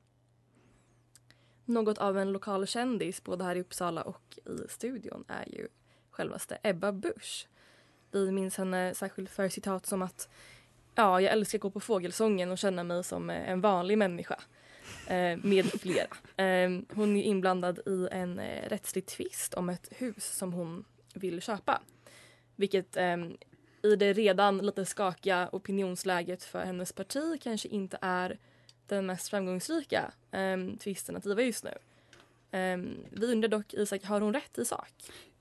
Något 1.65 1.97
av 1.97 2.17
en 2.17 2.31
lokal 2.31 2.67
kändis 2.67 3.23
både 3.23 3.43
här 3.43 3.55
i 3.55 3.61
Uppsala 3.61 4.01
och 4.01 4.39
i 4.45 4.69
studion 4.69 5.25
är 5.27 5.45
ju 5.47 5.67
självaste 6.19 6.57
Ebba 6.63 6.91
Busch. 6.91 7.47
Vi 8.11 8.31
minns 8.31 8.57
henne 8.57 8.95
särskilt 8.95 9.29
för 9.29 9.49
citat 9.49 9.85
som 9.85 10.01
att 10.01 10.29
ja, 10.95 11.21
jag 11.21 11.31
älskar 11.31 11.57
att 11.57 11.61
gå 11.61 11.69
på 11.69 11.79
fågelsången 11.79 12.51
och 12.51 12.57
känna 12.57 12.83
mig 12.83 13.03
som 13.03 13.29
eh, 13.29 13.49
en 13.49 13.61
vanlig 13.61 13.97
människa. 13.97 14.39
Eh, 15.07 15.37
med 15.43 15.65
flera. 15.65 16.07
Eh, 16.39 16.69
hon 16.93 17.17
är 17.17 17.23
inblandad 17.23 17.79
i 17.85 18.07
en 18.11 18.39
eh, 18.39 18.69
rättslig 18.69 19.05
tvist 19.05 19.53
om 19.53 19.69
ett 19.69 19.89
hus 19.97 20.25
som 20.37 20.53
hon 20.53 20.85
vill 21.13 21.41
köpa. 21.41 21.81
Vilket 22.55 22.97
eh, 22.97 23.17
i 23.83 23.95
det 23.95 24.13
redan 24.13 24.57
lite 24.57 24.85
skakiga 24.85 25.49
opinionsläget 25.51 26.43
för 26.43 26.65
hennes 26.65 26.93
parti 26.93 27.41
kanske 27.41 27.67
inte 27.67 27.97
är 28.01 28.37
den 28.87 29.05
mest 29.05 29.29
framgångsrika 29.29 30.11
ehm, 30.31 30.77
tvisten 30.77 31.15
att 31.15 31.23
driva 31.23 31.41
just 31.41 31.63
nu. 31.63 31.73
Ehm, 32.51 32.97
vi 33.11 33.25
undrar 33.31 33.49
dock, 33.49 33.73
Isak, 33.73 34.03
har 34.03 34.21
hon 34.21 34.33
rätt 34.33 34.57
i 34.57 34.65
sak? 34.65 34.93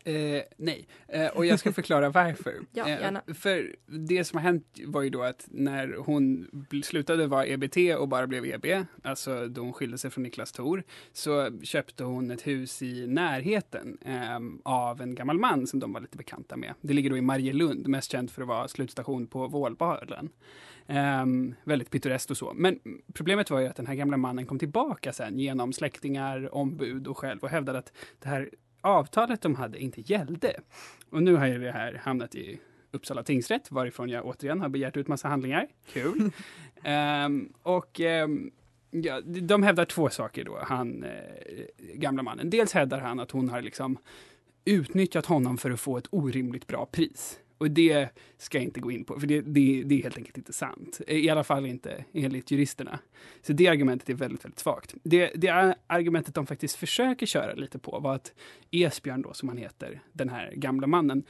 Eh, 0.04 0.42
nej, 0.56 0.88
eh, 1.08 1.26
och 1.26 1.46
jag 1.46 1.58
ska 1.58 1.72
förklara 1.82 2.10
varför. 2.10 2.54
Ja, 2.72 2.88
Eh, 2.88 3.00
gärna. 3.00 3.22
för 3.34 3.76
det 3.86 4.24
som 4.24 4.36
har 4.36 4.42
hänt 4.42 4.78
var 4.86 5.02
ju 5.02 5.10
då 5.10 5.22
att 5.22 5.46
när 5.50 5.96
hon 5.98 6.48
slutade 6.84 7.26
vara 7.26 7.46
EBT 7.46 7.76
och 7.98 8.08
bara 8.08 8.26
blev 8.26 8.44
EB, 8.44 8.84
alltså 9.02 9.48
då 9.48 9.60
hon 9.60 9.72
skilde 9.72 9.98
sig 9.98 10.10
från 10.10 10.22
Niklas 10.22 10.52
Thor, 10.52 10.82
så 11.12 11.50
köpte 11.62 12.04
hon 12.04 12.30
ett 12.30 12.46
hus 12.46 12.82
i 12.82 13.06
närheten 13.06 13.98
eh, 14.04 14.38
av 14.64 15.00
en 15.00 15.14
gammal 15.14 15.38
man 15.38 15.66
som 15.66 15.80
de 15.80 15.92
var 15.92 16.00
lite 16.00 16.16
bekanta 16.16 16.56
med. 16.56 16.74
Det 16.80 16.92
ligger 16.92 17.10
då 17.10 17.16
i 17.16 17.20
Marielund, 17.20 17.88
mest 17.88 18.12
känt 18.12 18.30
för 18.30 18.42
att 18.42 18.48
vara 18.48 18.68
slutstation 18.68 19.26
på 19.26 19.48
Vålbaren. 19.48 20.28
Ehm, 20.86 21.54
väldigt 21.64 21.90
pittoreskt 21.90 22.30
och 22.30 22.36
så. 22.36 22.52
Men 22.56 22.80
problemet 23.14 23.50
var 23.50 23.60
ju 23.60 23.66
att 23.66 23.76
den 23.76 23.86
här 23.86 23.94
gamla 23.94 24.16
mannen 24.16 24.46
kom 24.46 24.58
tillbaka 24.58 25.12
sen 25.12 25.38
genom 25.38 25.72
släktingar, 25.72 26.54
ombud 26.54 27.06
och 27.06 27.18
själv 27.18 27.40
och 27.40 27.48
hävdade 27.48 27.78
att 27.78 27.92
det 28.18 28.28
här 28.28 28.50
avtalet 28.80 29.40
de 29.40 29.54
hade 29.54 29.78
inte 29.78 30.00
gällde. 30.00 30.61
Och 31.11 31.23
nu 31.23 31.35
har 31.35 31.47
ju 31.47 31.58
det 31.58 31.73
här 31.73 32.00
hamnat 32.04 32.35
i 32.35 32.61
Uppsala 32.90 33.23
tingsrätt 33.23 33.70
varifrån 33.70 34.08
jag 34.08 34.26
återigen 34.26 34.61
har 34.61 34.68
begärt 34.68 34.97
ut 34.97 35.08
massa 35.08 35.28
handlingar. 35.28 35.66
Kul. 35.92 36.30
Ehm, 36.82 37.52
och 37.62 38.00
ehm, 38.00 38.50
ja, 38.90 39.20
de 39.20 39.62
hävdar 39.62 39.85
två 39.85 40.08
saker 40.08 40.44
då, 40.44 40.58
han 40.62 41.04
eh, 41.04 41.11
gamla 41.94 42.23
mannen. 42.23 42.50
Dels 42.50 42.73
hävdar 42.73 42.99
han 42.99 43.20
att 43.20 43.30
hon 43.30 43.49
har 43.49 43.62
liksom 43.62 43.99
utnyttjat 44.64 45.26
honom 45.26 45.58
för 45.58 45.70
att 45.70 45.80
få 45.80 45.99
ett 45.99 46.06
orimligt 46.11 46.66
bra 46.66 46.87
pris. 46.87 47.38
Och 47.58 47.70
det 47.70 48.08
ska 48.36 48.58
jag 48.58 48.64
inte 48.64 48.80
gå 48.80 48.90
in 48.90 49.04
på, 49.04 49.20
för 49.20 49.26
det, 49.26 49.40
det, 49.40 49.82
det 49.82 49.98
är 49.98 50.02
helt 50.02 50.16
enkelt 50.16 50.38
inte 50.38 50.52
sant. 50.52 51.00
Eh, 51.06 51.16
I 51.16 51.30
alla 51.30 51.44
fall 51.44 51.66
inte 51.66 52.04
enligt 52.12 52.50
juristerna. 52.50 52.98
Så 53.42 53.52
det 53.52 53.68
argumentet 53.68 54.08
är 54.08 54.14
väldigt, 54.14 54.44
väldigt 54.44 54.60
svagt. 54.60 54.94
Det, 55.02 55.32
det 55.34 55.76
argumentet 55.86 56.34
de 56.34 56.46
faktiskt 56.46 56.76
försöker 56.76 57.26
köra 57.26 57.54
lite 57.54 57.78
på 57.78 58.00
var 58.00 58.14
att 58.14 58.32
Esbjörn 58.70 59.22
då, 59.22 59.32
som 59.32 59.48
han 59.48 59.58
heter, 59.58 60.00
den 60.12 60.28
här 60.28 60.52
gamla 60.54 60.86
mannen, 60.86 61.24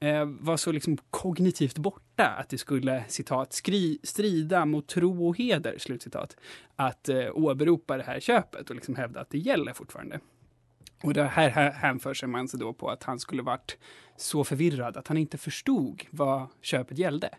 eh, 0.00 0.24
var 0.24 0.56
så 0.56 0.72
liksom 0.72 0.98
kognitivt 1.10 1.78
borta 1.78 2.26
att 2.26 2.48
det 2.48 2.58
skulle, 2.58 3.04
citat, 3.08 3.52
skri, 3.52 3.98
strida 4.02 4.66
mot 4.66 4.88
tro 4.88 5.28
och 5.28 5.38
heder, 5.38 5.78
slutcitat, 5.78 6.36
att 6.76 7.08
eh, 7.08 7.28
åberopa 7.32 7.96
det 7.96 8.02
här 8.02 8.20
köpet 8.20 8.70
och 8.70 8.76
liksom 8.76 8.96
hävda 8.96 9.20
att 9.20 9.30
det 9.30 9.38
gäller 9.38 9.72
fortfarande. 9.72 10.20
Och 11.02 11.14
det 11.14 11.24
här 11.24 11.50
här 11.50 11.70
hänför 11.70 12.14
sig 12.14 12.28
man 12.28 12.48
sig 12.48 12.60
då 12.60 12.72
på 12.72 12.90
att 12.90 13.02
han 13.02 13.18
skulle 13.18 13.42
varit 13.42 13.78
så 14.16 14.44
förvirrad 14.44 14.96
att 14.96 15.08
han 15.08 15.16
inte 15.16 15.38
förstod 15.38 16.02
vad 16.10 16.46
köpet 16.60 16.98
gällde. 16.98 17.30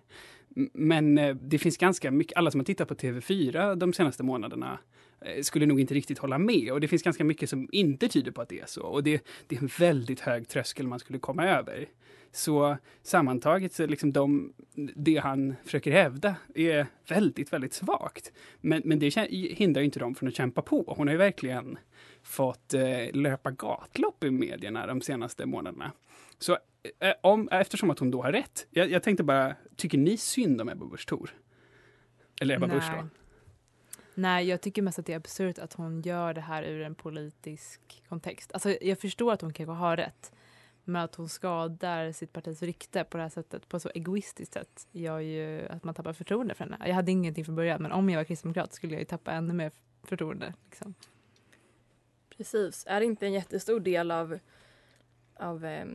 Men 0.73 1.17
eh, 1.17 1.35
det 1.35 1.59
finns 1.59 1.77
ganska 1.77 2.11
mycket, 2.11 2.37
alla 2.37 2.51
som 2.51 2.59
har 2.59 2.65
tittat 2.65 2.87
på 2.87 2.95
TV4 2.95 3.75
de 3.75 3.93
senaste 3.93 4.23
månaderna 4.23 4.79
Eh, 5.25 5.41
skulle 5.41 5.65
nog 5.65 5.79
inte 5.79 5.93
riktigt 5.93 6.17
hålla 6.17 6.37
med. 6.37 6.71
Och 6.71 6.81
det 6.81 6.87
finns 6.87 7.03
ganska 7.03 7.23
mycket 7.23 7.49
som 7.49 7.69
inte 7.71 8.07
tyder 8.07 8.31
på 8.31 8.41
att 8.41 8.49
det 8.49 8.59
är 8.59 8.65
så. 8.65 8.81
Och 8.81 9.03
det, 9.03 9.25
det 9.47 9.55
är 9.55 9.61
en 9.61 9.69
väldigt 9.79 10.19
hög 10.19 10.47
tröskel 10.47 10.87
man 10.87 10.99
skulle 10.99 11.19
komma 11.19 11.45
över. 11.45 11.85
Så 12.31 12.77
sammantaget 13.03 13.73
så 13.73 13.85
liksom 13.85 14.11
de, 14.11 14.53
det 14.95 15.17
han 15.17 15.55
försöker 15.63 15.91
hävda 15.91 16.35
är 16.55 16.87
väldigt, 17.07 17.53
väldigt 17.53 17.73
svagt. 17.73 18.31
Men, 18.61 18.81
men 18.85 18.99
det 18.99 19.17
hindrar 19.31 19.81
inte 19.81 19.99
dem 19.99 20.15
från 20.15 20.29
att 20.29 20.35
kämpa 20.35 20.61
på. 20.61 20.93
Hon 20.97 21.07
har 21.07 21.13
ju 21.13 21.17
verkligen 21.17 21.77
fått 22.23 22.73
eh, 22.73 23.11
löpa 23.13 23.51
gatlopp 23.51 24.23
i 24.23 24.31
medierna 24.31 24.87
de 24.87 25.01
senaste 25.01 25.45
månaderna. 25.45 25.91
Så 26.39 26.57
eh, 26.99 27.13
om, 27.21 27.49
eftersom 27.51 27.89
att 27.89 27.99
hon 27.99 28.11
då 28.11 28.21
har 28.21 28.31
rätt, 28.31 28.67
jag, 28.69 28.91
jag 28.91 29.03
tänkte 29.03 29.23
bara, 29.23 29.55
tycker 29.75 29.97
ni 29.97 30.17
synd 30.17 30.61
om 30.61 30.69
Ebba 30.69 30.85
Busch 30.85 31.07
Thor? 31.07 31.29
Eller 32.41 32.55
Ebba 32.55 32.67
Busch 32.67 32.91
då? 32.91 33.07
Nej, 34.15 34.47
jag 34.47 34.61
tycker 34.61 34.81
mest 34.81 34.99
att 34.99 35.05
det 35.05 35.13
är 35.13 35.17
absurt 35.17 35.59
att 35.59 35.73
hon 35.73 36.01
gör 36.01 36.33
det 36.33 36.41
här 36.41 36.63
ur 36.63 36.81
en 36.81 36.95
politisk 36.95 38.03
kontext. 38.09 38.51
Alltså, 38.53 38.69
jag 38.81 38.99
förstår 38.99 39.33
att 39.33 39.41
hon 39.41 39.53
kanske 39.53 39.73
har 39.73 39.97
rätt. 39.97 40.31
Men 40.83 41.01
att 41.01 41.15
hon 41.15 41.29
skadar 41.29 42.11
sitt 42.11 42.33
partis 42.33 42.61
rykte 42.61 43.03
på 43.03 43.17
det 43.17 43.23
här 43.23 43.29
sättet, 43.29 43.69
på 43.69 43.77
ett 43.77 43.83
så 43.83 43.89
egoistiskt 43.89 44.53
sätt, 44.53 44.87
gör 44.91 45.19
ju 45.19 45.67
att 45.67 45.83
man 45.83 45.93
tappar 45.93 46.13
förtroende 46.13 46.55
för 46.55 46.63
henne. 46.63 46.77
Jag 46.87 46.95
hade 46.95 47.11
ingenting 47.11 47.45
från 47.45 47.55
början, 47.55 47.81
men 47.81 47.91
om 47.91 48.09
jag 48.09 48.19
var 48.19 48.23
kristdemokrat 48.23 48.73
skulle 48.73 48.93
jag 48.93 48.99
ju 48.99 49.05
tappa 49.05 49.31
ännu 49.31 49.53
mer 49.53 49.71
förtroende. 50.03 50.53
Liksom. 50.69 50.93
Precis. 52.37 52.83
Är 52.87 52.99
det 52.99 53.05
inte 53.05 53.25
en 53.25 53.33
jättestor 53.33 53.79
del 53.79 54.11
av, 54.11 54.39
av 55.35 55.65
eh, 55.65 55.85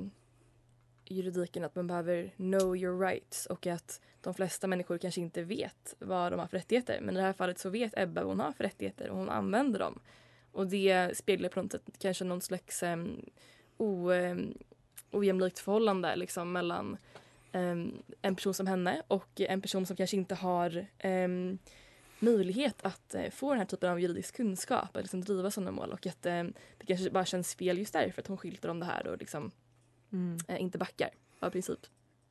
juridiken 1.05 1.65
att 1.65 1.75
man 1.75 1.87
behöver 1.87 2.33
know 2.37 2.77
your 2.77 3.01
rights 3.01 3.47
och 3.47 3.67
att 3.67 4.01
de 4.29 4.35
flesta 4.35 4.67
människor 4.67 4.99
kanske 4.99 5.21
inte 5.21 5.43
vet 5.43 5.95
vad 5.99 6.33
de 6.33 6.41
har 6.41 6.47
för 6.47 6.57
rättigheter. 6.57 7.01
Men 7.01 7.15
i 7.15 7.19
det 7.19 7.25
här 7.25 7.33
fallet 7.33 7.59
så 7.59 7.71
vet 7.71 7.93
Ebba 7.99 8.21
vad 8.21 8.31
hon 8.31 8.41
har 8.41 8.53
för 8.53 8.65
rättigheter 8.65 9.11
och 9.11 9.17
hon 9.17 9.29
använder 9.29 9.79
dem. 9.79 9.99
Och 10.53 10.67
det 10.67 11.17
speglar 11.17 11.49
på 11.49 11.63
något 11.63 11.73
sätt 11.73 11.83
kanske 11.99 12.25
någon 12.25 12.41
slags 12.41 12.83
eh, 12.83 12.97
o, 13.77 14.13
eh, 14.13 14.37
ojämlikt 15.11 15.59
förhållande 15.59 16.17
liksom, 16.17 16.53
mellan 16.53 16.97
eh, 17.53 17.77
en 18.23 18.37
person 18.37 18.55
som 18.55 18.67
henne 18.67 19.03
och 19.09 19.41
en 19.41 19.61
person 19.61 19.87
som 19.87 19.97
kanske 19.97 20.17
inte 20.17 20.35
har 20.35 20.87
eh, 20.99 21.29
möjlighet 22.19 22.83
att 22.83 23.15
eh, 23.15 23.31
få 23.31 23.51
den 23.51 23.59
här 23.59 23.67
typen 23.67 23.91
av 23.91 24.01
juridisk 24.01 24.37
kunskap 24.37 24.97
att 24.97 25.03
liksom 25.03 25.21
driva 25.21 25.51
sådana 25.51 25.71
mål 25.71 25.93
och 25.93 26.07
att 26.07 26.27
eh, 26.27 26.45
det 26.79 26.87
kanske 26.87 27.11
bara 27.11 27.25
känns 27.25 27.55
fel 27.55 27.79
just 27.79 27.93
därför 27.93 28.23
att 28.23 28.29
hon 28.29 28.37
skyltar 28.37 28.69
om 28.69 28.81
det 28.81 28.87
här 28.87 29.07
och 29.07 29.19
liksom 29.19 29.51
Mm. 30.13 30.39
eh, 30.49 30.63
inte 30.63 30.79
backar 30.79 31.11
av 31.41 31.51
princip. 31.51 31.81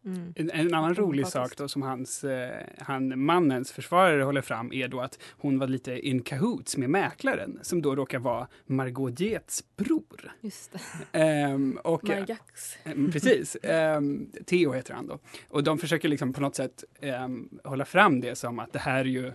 Mm. 0.08 0.34
En, 0.36 0.52
en 0.52 0.74
annan 0.74 0.96
rolig 0.96 1.26
Oempatiskt. 1.26 1.34
sak 1.34 1.58
då 1.58 1.68
som 1.68 1.82
hans, 1.82 2.24
eh, 2.24 2.64
han, 2.78 3.26
mannens 3.26 3.72
försvarare 3.72 4.24
håller 4.24 4.42
fram 4.42 4.74
är 4.74 4.88
då 4.88 5.02
att 5.02 5.20
hon 5.32 5.60
var 5.60 5.68
lite 5.68 6.00
in 6.00 6.22
cahoots 6.22 6.78
med 6.78 6.90
mäklaren 6.90 7.60
som 7.62 7.82
då 7.82 7.96
råkar 7.96 8.20
vara 8.20 8.48
Margot 8.66 9.18
Dietz 9.18 9.64
bror. 9.78 10.32
Just 10.42 10.72
det. 10.72 10.80
Ehm, 11.20 11.80
och, 11.84 12.04
Margax. 12.08 12.78
Ehm, 12.84 13.12
Precis. 13.12 13.58
Ehm, 13.64 14.32
Theo 14.46 14.74
heter 14.74 14.94
han 14.94 15.08
då. 15.08 15.20
Och 15.50 15.64
de 15.64 15.78
försöker 15.78 16.10
liksom 16.10 16.34
på 16.34 16.42
något 16.42 16.56
sätt 16.56 16.84
ehm, 17.02 17.50
hålla 17.64 17.86
fram 17.86 18.20
det 18.20 18.36
som 18.36 18.60
att 18.60 18.74
det 18.74 18.80
här 18.80 19.00
är 19.00 19.06
ju 19.06 19.32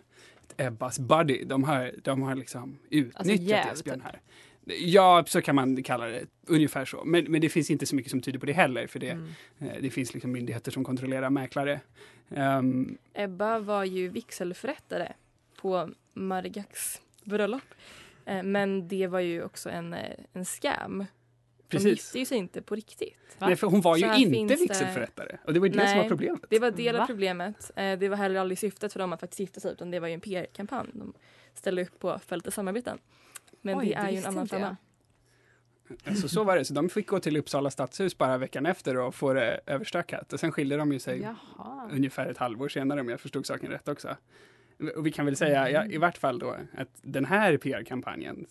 Ebbas 0.56 0.98
buddy. 0.98 1.44
De 1.44 1.64
har, 1.64 1.92
de 2.02 2.22
har 2.22 2.34
liksom 2.34 2.78
utnyttjat 2.90 3.40
jäv, 3.40 3.72
Esbjörn 3.72 4.00
här. 4.00 4.20
Ja, 4.64 5.24
så 5.26 5.42
kan 5.42 5.54
man 5.54 5.82
kalla 5.82 6.06
det. 6.06 6.24
Ungefär 6.46 6.84
så. 6.84 7.04
Men, 7.04 7.24
men 7.24 7.40
det 7.40 7.48
finns 7.48 7.70
inte 7.70 7.86
så 7.86 7.94
mycket 7.96 8.10
som 8.10 8.20
tyder 8.20 8.38
på 8.38 8.46
det 8.46 8.52
heller. 8.52 8.86
För 8.86 8.98
det, 8.98 9.10
Mm. 9.10 9.28
eh, 9.58 9.76
det 9.82 9.90
finns 9.90 10.14
liksom 10.14 10.32
myndigheter 10.32 10.70
som 10.70 10.84
kontrollerar 10.84 11.30
mäklare. 11.30 11.80
Ehm, 12.30 12.98
Ebba 13.14 13.58
var 13.58 13.84
ju 13.84 14.08
vigselförrättare 14.08 15.12
på 15.60 15.90
Margax 16.12 17.00
bröllop. 17.24 17.62
Eh, 18.24 18.42
men 18.42 18.88
det 18.88 19.06
var 19.06 19.20
ju 19.20 19.42
också 19.44 19.70
en, 19.70 19.94
eh, 19.94 20.16
en 20.32 20.44
scam. 20.44 20.98
De 20.98 21.06
Precis. 21.78 21.90
gifte 21.90 22.18
ju 22.18 22.24
sig 22.26 22.38
inte 22.38 22.62
på 22.62 22.74
riktigt. 22.74 23.16
nej, 23.38 23.56
för 23.56 23.66
hon 23.66 23.80
var 23.80 23.96
ju 23.96 24.04
inte 24.16 24.30
finns 24.30 24.48
det- 24.48 24.56
vigselförrättare. 24.56 25.38
Och 25.44 25.52
det 25.54 25.60
var 25.60 25.66
ju 25.66 25.72
det 25.72 25.88
som 25.88 25.98
var 25.98 26.08
problemet. 26.08 26.40
Det 26.50 26.58
var 26.58 26.70
del 26.70 26.94
av 26.94 27.00
Va? 27.00 27.06
problemet. 27.06 27.70
Det 27.74 28.08
var 28.08 28.16
heller 28.16 28.40
aldrig 28.40 28.58
syftet 28.58 28.92
för 28.92 29.00
dem 29.00 29.12
att 29.12 29.20
faktiskt 29.20 29.40
gifta 29.40 29.60
sig 29.60 29.72
utan 29.72 29.90
det 29.90 30.00
var 30.00 30.08
ju 30.08 30.14
en 30.14 30.20
PR-kampanj. 30.20 30.88
De 30.92 31.12
ställde 31.54 31.82
upp 31.82 31.98
på 31.98 32.18
fältet 32.26 32.54
samarbeten. 32.54 32.98
Men 33.62 33.78
Oj, 33.78 33.86
det 33.86 33.94
är 33.94 34.10
ju 34.10 34.16
en 34.16 34.26
annan 34.26 34.48
femma. 34.48 34.76
Alltså, 36.04 36.28
så 36.28 36.44
var 36.44 36.56
det. 36.56 36.64
Så 36.64 36.74
de 36.74 36.88
fick 36.88 37.06
gå 37.06 37.20
till 37.20 37.36
Uppsala 37.36 37.70
stadshus 37.70 38.18
bara 38.18 38.38
veckan 38.38 38.66
efter 38.66 38.96
och 38.96 39.14
få 39.14 39.32
det 39.32 39.60
överstökat. 39.66 40.32
Och 40.32 40.40
sen 40.40 40.52
skilde 40.52 40.76
de 40.76 40.92
ju 40.92 40.98
sig 40.98 41.20
Jaha. 41.20 41.88
ungefär 41.92 42.26
ett 42.26 42.38
halvår 42.38 42.68
senare 42.68 43.00
om 43.00 43.08
jag 43.08 43.20
förstod 43.20 43.46
saken 43.46 43.70
rätt 43.70 43.88
också. 43.88 44.16
Och 44.96 45.06
vi 45.06 45.12
kan 45.12 45.24
väl 45.24 45.36
säga 45.36 45.70
ja, 45.70 45.86
i 45.86 45.98
vart 45.98 46.18
fall 46.18 46.38
då 46.38 46.56
att 46.76 46.88
den 47.02 47.24
här 47.24 47.56
PR-kampanjen, 47.56 48.46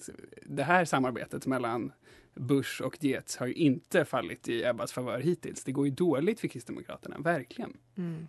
det 0.46 0.64
här 0.64 0.86
samarbetet 0.86 1.46
mellan 1.46 1.92
Bush 2.34 2.82
och 2.82 2.98
Dietz 3.00 3.38
har 3.38 3.48
ju 3.48 3.54
inte 3.54 4.06
fallit 4.06 4.50
i 4.50 4.64
Ebbas 4.64 4.94
favör 4.94 5.20
hittills. 5.20 5.64
Det 5.64 5.72
går 5.72 5.86
ju 5.86 5.92
dåligt 5.92 6.40
för 6.40 6.48
Kristdemokraterna, 6.48 7.18
verkligen. 7.20 7.78
Mm. 7.98 8.28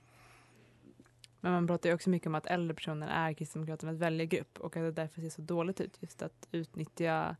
Men 1.44 1.52
man 1.52 1.66
pratar 1.66 1.88
ju 1.88 1.94
också 1.94 2.10
mycket 2.10 2.26
om 2.26 2.34
att 2.34 2.46
äldre 2.46 2.74
personer 2.74 3.08
är 3.08 3.32
Kristdemokraternas 3.32 3.96
väljargrupp 3.96 4.58
och 4.58 4.76
att 4.76 4.82
det 4.82 4.92
därför 4.92 5.20
ser 5.20 5.30
så 5.30 5.42
dåligt 5.42 5.80
ut 5.80 5.96
just 6.00 6.22
att 6.22 6.48
utnyttja 6.52 7.36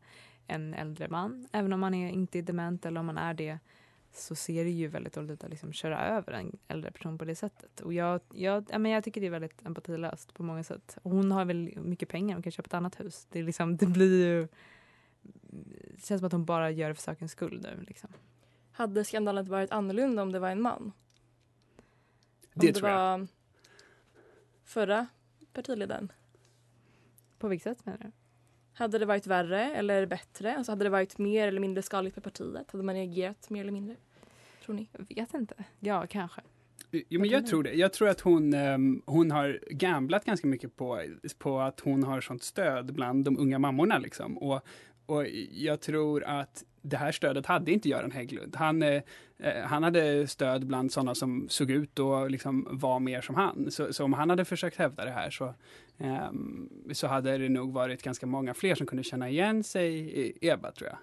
en 0.47 0.73
äldre 0.73 1.07
man. 1.09 1.47
Även 1.51 1.73
om 1.73 1.79
man 1.79 1.93
är, 1.93 2.09
inte 2.09 2.39
är 2.39 2.41
dement 2.41 2.85
eller 2.85 2.99
om 2.99 3.05
man 3.05 3.17
är 3.17 3.33
det 3.33 3.59
så 4.13 4.35
ser 4.35 4.63
det 4.63 4.69
ju 4.69 4.87
väldigt 4.87 5.13
dåligt 5.13 5.31
ut 5.31 5.43
att 5.43 5.49
liksom 5.49 5.73
köra 5.73 6.05
över 6.05 6.33
en 6.33 6.57
äldre 6.67 6.91
person 6.91 7.17
på 7.17 7.25
det 7.25 7.35
sättet. 7.35 7.81
Och 7.81 7.93
jag, 7.93 8.21
jag, 8.33 8.65
ja, 8.69 8.79
men 8.79 8.91
jag 8.91 9.03
tycker 9.03 9.21
det 9.21 9.27
är 9.27 9.31
väldigt 9.31 9.65
empatilöst 9.65 10.33
på 10.33 10.43
många 10.43 10.63
sätt. 10.63 10.97
Och 11.03 11.11
hon 11.11 11.31
har 11.31 11.45
väl 11.45 11.79
mycket 11.79 12.09
pengar, 12.09 12.35
hon 12.35 12.43
kan 12.43 12.51
köpa 12.51 12.67
ett 12.67 12.73
annat 12.73 12.99
hus. 12.99 13.27
Det, 13.29 13.39
är 13.39 13.43
liksom, 13.43 13.77
det 13.77 13.85
blir 13.85 14.25
ju... 14.25 14.47
Det 15.95 16.05
känns 16.05 16.19
som 16.19 16.25
att 16.25 16.31
hon 16.31 16.45
bara 16.45 16.71
gör 16.71 16.89
det 16.89 16.95
för 16.95 17.01
sakens 17.01 17.31
skull 17.31 17.61
nu. 17.63 17.83
Liksom. 17.87 18.09
Hade 18.71 19.03
skandalen 19.03 19.45
varit 19.45 19.71
annorlunda 19.71 20.21
om 20.21 20.31
det 20.31 20.39
var 20.39 20.49
en 20.49 20.61
man? 20.61 20.91
Det 22.53 22.59
om 22.59 22.65
det 22.67 22.73
tror 22.73 22.89
jag. 22.89 23.27
Förra 24.63 25.07
partiledaren? 25.53 26.11
På 27.39 27.47
vilket 27.47 27.63
sätt 27.63 27.85
menar 27.85 27.99
du? 27.99 28.11
Hade 28.73 28.97
det 28.97 29.05
varit 29.05 29.27
värre 29.27 29.75
eller 29.75 30.05
bättre? 30.05 30.57
Alltså 30.57 30.71
hade 30.71 30.85
det 30.85 30.89
varit 30.89 31.17
mer 31.17 31.47
eller 31.47 31.61
mindre 31.61 31.83
skadligt 31.83 32.13
för 32.13 32.21
partiet? 32.21 32.71
Hade 32.71 32.83
man 32.83 32.95
reagerat 32.95 33.49
mer 33.49 33.61
eller 33.61 33.71
mindre? 33.71 33.95
Tror 34.65 34.75
ni? 34.75 34.89
Jag 34.91 35.15
vet 35.15 35.33
inte. 35.33 35.55
Ja, 35.79 36.07
kanske. 36.07 36.41
Jo, 36.91 37.21
men 37.21 37.29
jag 37.29 37.47
tror 37.47 37.63
det. 37.63 37.73
Jag 37.73 37.93
tror 37.93 38.09
att 38.09 38.21
hon, 38.21 38.53
ehm, 38.53 39.01
hon 39.05 39.31
har 39.31 39.59
gamblat 39.69 40.25
ganska 40.25 40.47
mycket 40.47 40.75
på, 40.75 41.01
på 41.37 41.59
att 41.59 41.79
hon 41.79 42.03
har 42.03 42.21
sånt 42.21 42.43
stöd 42.43 42.93
bland 42.93 43.25
de 43.25 43.39
unga 43.39 43.59
mammorna. 43.59 43.97
Liksom. 43.97 44.37
Och, 44.37 44.61
och 45.05 45.27
jag 45.51 45.81
tror 45.81 46.23
att 46.23 46.63
det 46.83 46.97
här 46.97 47.11
stödet 47.11 47.45
hade 47.45 47.71
inte 47.71 47.89
Göran 47.89 48.11
Hägglund. 48.11 48.55
Han, 48.55 48.81
eh, 48.81 49.01
eh 49.37 49.63
han 49.63 49.83
hade 49.83 50.27
stöd 50.27 50.67
bland 50.67 50.91
sådana 50.91 51.15
som 51.15 51.49
såg 51.49 51.71
ut 51.71 51.99
och 51.99 52.31
liksom 52.31 52.67
var 52.71 52.99
mer 52.99 53.21
som 53.21 53.35
han. 53.35 53.71
Så, 53.71 53.93
så 53.93 54.03
om 54.03 54.13
han 54.13 54.29
hade 54.29 54.45
försökt 54.45 54.77
hävda 54.77 55.05
det 55.05 55.11
här 55.11 55.29
så, 55.29 55.53
eh, 55.97 56.31
så 56.91 57.07
hade 57.07 57.37
det 57.37 57.49
nog 57.49 57.73
varit 57.73 58.03
ganska 58.03 58.25
många 58.25 58.53
fler 58.53 58.75
som 58.75 58.87
kunde 58.87 59.03
känna 59.03 59.29
igen 59.29 59.63
sig 59.63 59.95
i 60.19 60.49
Ebba, 60.49 60.71
tror 60.71 60.89
jag. 60.89 60.97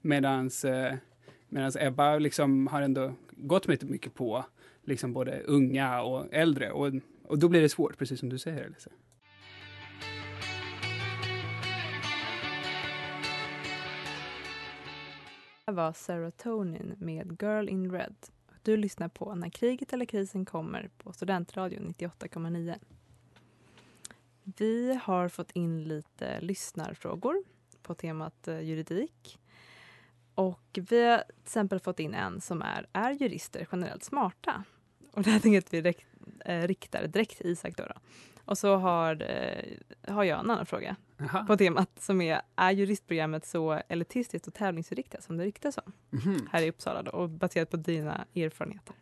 Medans, 0.00 0.64
eh, 0.64 0.94
medans 1.48 1.76
Ebba 1.76 2.18
liksom 2.18 2.66
har 2.66 2.82
ändå 2.82 3.12
gått 3.30 3.68
mycket, 3.68 3.88
mycket 3.88 4.14
på 4.14 4.44
liksom 4.84 5.12
både 5.12 5.40
unga 5.40 6.02
och 6.02 6.26
äldre. 6.34 6.70
Och, 6.72 6.92
och 7.24 7.38
då 7.38 7.48
blir 7.48 7.60
det 7.62 7.68
svårt, 7.68 7.98
precis 7.98 8.20
som 8.20 8.28
du 8.28 8.38
säger, 8.38 8.64
Elisa. 8.64 8.90
Det 15.66 15.72
var 15.72 15.92
Serotonin 15.92 16.94
med 16.98 17.42
Girl 17.42 17.68
in 17.68 17.92
Red. 17.92 18.14
Du 18.62 18.76
lyssnar 18.76 19.08
på 19.08 19.34
När 19.34 19.48
kriget 19.48 19.92
eller 19.92 20.04
krisen 20.04 20.44
kommer 20.44 20.90
på 20.98 21.12
Studentradion 21.12 21.94
98,9. 21.98 22.78
Vi 24.42 25.00
har 25.02 25.28
fått 25.28 25.50
in 25.50 25.84
lite 25.84 26.40
lyssnarfrågor 26.40 27.44
på 27.82 27.94
temat 27.94 28.48
eh, 28.48 28.60
juridik. 28.60 29.38
Och 30.34 30.78
vi 30.90 31.04
har 31.04 31.18
till 31.18 31.42
exempel 31.42 31.80
fått 31.80 32.00
in 32.00 32.14
en 32.14 32.40
som 32.40 32.62
är 32.62 32.86
Är 32.92 33.10
jurister 33.10 33.68
generellt 33.72 34.04
smarta? 34.04 34.64
Och 35.12 35.22
det 35.22 35.30
här 35.30 35.40
tänker 35.40 35.56
jag 35.56 35.62
att 35.62 35.74
vi 35.74 35.80
direkt, 35.80 36.06
eh, 36.44 36.62
riktar 36.62 37.06
direkt 37.06 37.36
till 37.36 37.50
Isak. 37.50 37.76
Då, 37.76 37.84
då. 37.84 37.94
Och 38.44 38.58
så 38.58 38.76
har, 38.76 39.22
eh, 39.22 40.12
har 40.14 40.24
jag 40.24 40.40
en 40.40 40.50
annan 40.50 40.66
fråga 40.66 40.96
Jaha. 41.18 41.44
på 41.46 41.56
temat 41.56 41.90
som 42.02 42.20
är 42.20 42.40
Är 42.56 42.70
juristprogrammet 42.70 43.46
så 43.46 43.80
elitistiskt 43.88 44.46
och 44.48 44.54
tävlingsinriktat 44.54 45.22
som 45.24 45.36
det 45.36 45.44
ryktas 45.44 45.78
om 45.78 45.92
Mhm. 46.10 46.48
här 46.52 46.62
i 46.62 46.68
Uppsala 46.70 47.02
då, 47.02 47.10
och 47.10 47.30
baserat 47.30 47.70
på 47.70 47.76
dina 47.76 48.26
erfarenheter? 48.34 48.94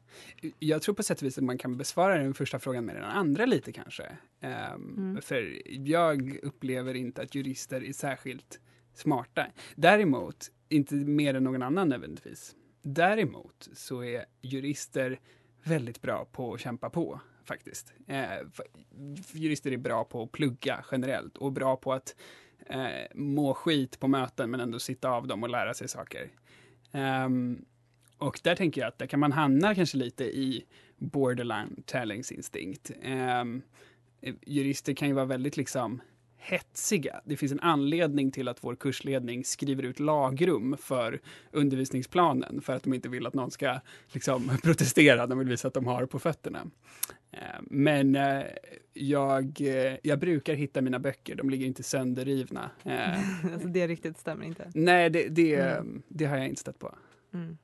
Jag 0.59 0.83
tror 0.83 0.95
på 0.95 1.03
sätt 1.03 1.19
och 1.19 1.27
vis 1.27 1.39
att 1.39 1.45
man 1.45 1.59
kan 1.59 1.77
besvara 1.77 2.19
den 2.19 2.35
första 2.35 2.59
frågan 2.59 2.85
med 2.85 2.97
den 2.97 3.05
andra 3.05 3.47
lite 3.47 3.73
kanske. 3.73 4.05
Ehm, 4.41 4.95
Mm. 4.97 5.23
För 5.23 5.63
jag 5.89 6.39
upplever 6.43 6.95
inte 6.95 7.23
att 7.23 7.35
jurister 7.35 7.85
är 7.85 7.93
särskilt 7.93 8.61
smarta. 8.95 9.47
Däremot, 9.77 10.51
inte 10.69 10.95
mer 10.95 11.35
än 11.35 11.45
någon 11.45 11.63
annan 11.63 11.89
nödvändigtvis. 11.89 12.55
Däremot 12.83 13.69
så 13.73 14.05
är 14.05 14.25
jurister 14.43 15.21
väldigt 15.65 16.03
bra 16.03 16.25
på 16.33 16.55
att 16.55 16.61
kämpa 16.61 16.91
på 16.91 17.21
faktiskt. 17.45 17.93
Eh, 18.07 18.27
jurister 19.33 19.73
är 19.73 19.77
bra 19.77 20.05
på 20.05 20.23
att 20.23 20.33
plugga 20.33 20.85
generellt 20.91 21.37
och 21.37 21.53
bra 21.53 21.77
på 21.77 21.93
att 21.93 22.17
eh, 22.67 23.07
må 23.15 23.55
skit 23.55 24.01
på 24.01 24.09
möten 24.09 24.51
men 24.51 24.61
ändå 24.61 24.79
sitta 24.79 25.11
av 25.11 25.27
dem 25.27 25.43
och 25.43 25.49
lära 25.49 25.75
sig 25.75 25.89
saker. 25.89 26.31
Um, 26.93 27.65
och 28.19 28.41
där 28.43 28.57
tänker 28.57 28.81
jag 28.81 28.89
att 28.89 28.99
där 28.99 29.07
kan 29.07 29.21
man 29.21 29.33
hamna 29.33 29.75
kanske 29.75 29.97
lite 29.97 30.25
i 30.25 30.65
borderline 30.97 31.83
tävlingsinstinkt. 31.87 32.91
Um, 33.43 33.63
jurister 34.47 34.95
kan 34.95 35.09
ju 35.09 35.15
vara 35.15 35.25
väldigt 35.25 35.57
liksom 35.57 36.01
hetsiga. 36.45 37.21
Det 37.25 37.37
finns 37.37 37.53
en 37.53 37.61
anledning 37.61 38.31
till 38.31 38.49
att 38.49 38.65
vår 38.65 38.77
kursledning 38.77 39.45
skriver 39.45 39.83
ut 39.83 40.01
lagrum 40.01 40.77
för 40.81 41.21
undervisningsplanen 41.51 42.61
för 42.61 42.73
att 42.73 42.83
de 42.83 42.95
inte 42.95 43.09
vill 43.09 43.27
att 43.27 43.35
någon 43.35 43.51
ska 43.51 43.81
liksom, 44.13 44.51
protestera. 44.63 45.27
De 45.27 45.39
vill 45.39 45.49
visa 45.49 45.69
att 45.69 45.75
de 45.75 45.87
har 45.87 46.07
på 46.07 46.19
fötterna. 46.19 46.67
Ehm, 47.31 47.67
men 47.71 48.17
eh, 48.17 48.43
jag, 48.93 49.61
eh, 49.61 49.97
jag 50.03 50.19
brukar 50.19 50.55
hitta 50.55 50.81
mina 50.81 50.99
böcker, 50.99 51.35
de 51.35 51.51
ligger 51.51 51.67
inte 51.67 51.83
sönderrivna. 51.83 52.71
Alltså 53.53 53.69
det 53.69 53.87
riktigt 53.87 54.19
stämmer 54.19 54.47
inte? 54.47 54.71
Nej, 54.75 55.11
det, 55.11 55.29
det, 55.29 55.55
mm. 55.55 56.03
det 56.09 56.25
har 56.25 56.37
jag 56.37 56.49
inte 56.49 56.61
stött 56.61 56.79
på. 56.79 56.95
Mm. 57.35 57.59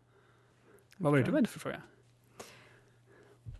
Vad 0.97 1.13
var 1.13 1.19
det 1.19 1.25
du 1.25 1.33
hade 1.33 1.49
för 1.49 1.61
fråga? 1.61 1.83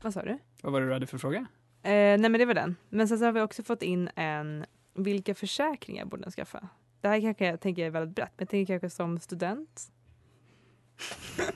Vad 0.03 0.15
sa 0.15 0.23
du? 0.23 0.39
Vad 0.63 0.73
var 0.73 0.81
det 0.81 0.87
du 0.87 0.93
hade 0.93 1.07
för 1.07 1.19
fråga? 1.19 1.47
Eh, 1.83 1.91
nej 1.93 2.19
men 2.19 2.33
det 2.33 2.45
var 2.45 2.55
den. 2.55 2.77
Men 2.89 3.09
sen 3.09 3.19
så 3.19 3.25
har 3.25 3.33
vi 3.33 3.41
också 3.41 3.63
fått 3.63 3.83
in 3.83 4.11
en 4.15 4.65
vilka 4.95 5.35
försäkringar 5.35 6.05
borde 6.05 6.23
den 6.23 6.33
skaffa? 6.33 6.69
Det 7.01 7.09
här 7.09 7.21
kanske 7.21 7.47
jag 7.47 7.61
tänker 7.61 7.87
är 7.87 7.91
väldigt 7.91 8.17
brett, 8.17 8.33
men 8.37 8.45
jag 8.45 8.49
tänker 8.49 8.75
kanske 8.75 8.97
som 8.97 9.21
student. 9.21 9.91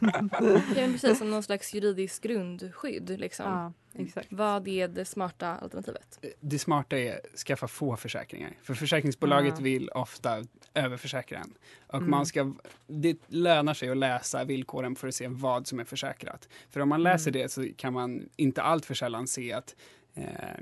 ja, 0.00 0.28
precis 0.74 1.18
som 1.18 1.30
någon 1.30 1.42
slags 1.42 1.74
juridiskt 1.74 2.22
grundskydd. 2.22 3.20
Liksom. 3.20 3.46
Ja, 3.46 3.72
exakt. 4.02 4.28
Vad 4.30 4.68
är 4.68 4.88
det 4.88 5.04
smarta 5.04 5.48
alternativet? 5.48 6.18
Det 6.40 6.58
smarta 6.58 6.98
är 6.98 7.16
att 7.16 7.38
skaffa 7.38 7.68
få 7.68 7.96
försäkringar. 7.96 8.56
För 8.62 8.74
försäkringsbolaget 8.74 9.54
ja. 9.56 9.62
vill 9.62 9.88
ofta 9.88 10.44
överförsäkra 10.74 11.38
en. 11.38 11.54
Och 11.86 11.98
mm. 11.98 12.10
man 12.10 12.26
ska, 12.26 12.52
det 12.86 13.18
lönar 13.26 13.74
sig 13.74 13.90
att 13.90 13.96
läsa 13.96 14.44
villkoren 14.44 14.96
för 14.96 15.08
att 15.08 15.14
se 15.14 15.28
vad 15.28 15.66
som 15.66 15.80
är 15.80 15.84
försäkrat. 15.84 16.48
För 16.70 16.80
om 16.80 16.88
man 16.88 17.02
läser 17.02 17.30
mm. 17.30 17.42
det 17.42 17.48
så 17.48 17.66
kan 17.76 17.92
man 17.92 18.28
inte 18.36 18.62
allt 18.62 18.86
för 18.86 18.94
sällan 18.94 19.26
se 19.26 19.52
att 19.52 19.76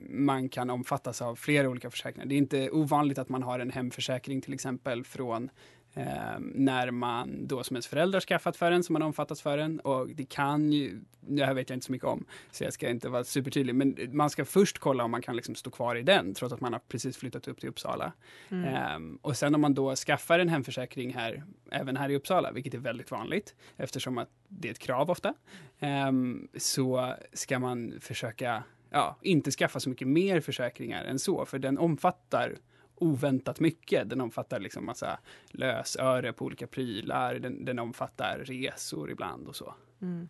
man 0.08 0.48
kan 0.48 0.70
omfattas 0.70 1.22
av 1.22 1.36
flera 1.36 1.68
olika 1.68 1.90
försäkringar. 1.90 2.26
Det 2.26 2.34
är 2.34 2.38
inte 2.38 2.70
ovanligt 2.70 3.18
att 3.18 3.28
man 3.28 3.42
har 3.42 3.58
en 3.58 3.70
hemförsäkring 3.70 4.40
till 4.40 4.54
exempel 4.54 5.04
från 5.04 5.50
Eh, 5.94 6.38
när 6.38 6.90
man 6.90 7.46
då 7.46 7.64
som 7.64 7.76
ens 7.76 7.86
föräldrar 7.86 8.20
skaffat 8.20 8.56
för 8.56 8.72
en, 8.72 8.84
som 8.84 8.92
man 8.92 9.02
omfattas 9.02 9.42
för 9.42 9.58
en. 9.58 9.80
Och 9.80 10.08
det 10.08 10.24
kan 10.24 10.72
ju, 10.72 11.00
det 11.20 11.44
här 11.44 11.54
vet 11.54 11.70
jag 11.70 11.76
inte 11.76 11.86
så 11.86 11.92
mycket 11.92 12.08
om, 12.08 12.24
så 12.50 12.64
jag 12.64 12.72
ska 12.72 12.88
inte 12.88 13.08
vara 13.08 13.24
supertydlig, 13.24 13.74
men 13.74 13.96
man 14.12 14.30
ska 14.30 14.44
först 14.44 14.78
kolla 14.78 15.04
om 15.04 15.10
man 15.10 15.22
kan 15.22 15.36
liksom 15.36 15.54
stå 15.54 15.70
kvar 15.70 15.96
i 15.96 16.02
den, 16.02 16.34
trots 16.34 16.54
att 16.54 16.60
man 16.60 16.72
har 16.72 16.80
precis 16.88 17.16
flyttat 17.16 17.48
upp 17.48 17.60
till 17.60 17.68
Uppsala. 17.68 18.12
Mm. 18.48 18.74
Eh, 18.74 19.18
och 19.22 19.36
sen 19.36 19.54
om 19.54 19.60
man 19.60 19.74
då 19.74 19.96
skaffar 19.96 20.38
en 20.38 20.48
hemförsäkring 20.48 21.14
här, 21.14 21.44
även 21.70 21.96
här 21.96 22.08
i 22.08 22.16
Uppsala, 22.16 22.52
vilket 22.52 22.74
är 22.74 22.78
väldigt 22.78 23.10
vanligt, 23.10 23.54
eftersom 23.76 24.18
att 24.18 24.28
det 24.48 24.68
är 24.68 24.72
ett 24.72 24.78
krav 24.78 25.10
ofta, 25.10 25.34
eh, 25.78 26.12
så 26.56 27.14
ska 27.32 27.58
man 27.58 27.94
försöka 28.00 28.62
ja, 28.92 29.16
inte 29.22 29.50
skaffa 29.50 29.80
så 29.80 29.88
mycket 29.88 30.08
mer 30.08 30.40
försäkringar 30.40 31.04
än 31.04 31.18
så, 31.18 31.44
för 31.44 31.58
den 31.58 31.78
omfattar 31.78 32.56
oväntat 32.94 33.60
mycket. 33.60 34.10
Den 34.10 34.20
omfattar 34.20 34.60
liksom 34.60 34.86
massa 34.86 35.18
lösöre 35.50 36.32
på 36.32 36.44
olika 36.44 36.66
prylar. 36.66 37.34
Den, 37.34 37.64
den 37.64 37.78
omfattar 37.78 38.38
resor 38.38 39.10
ibland 39.10 39.48
och 39.48 39.56
så. 39.56 39.74
Mm. 40.02 40.28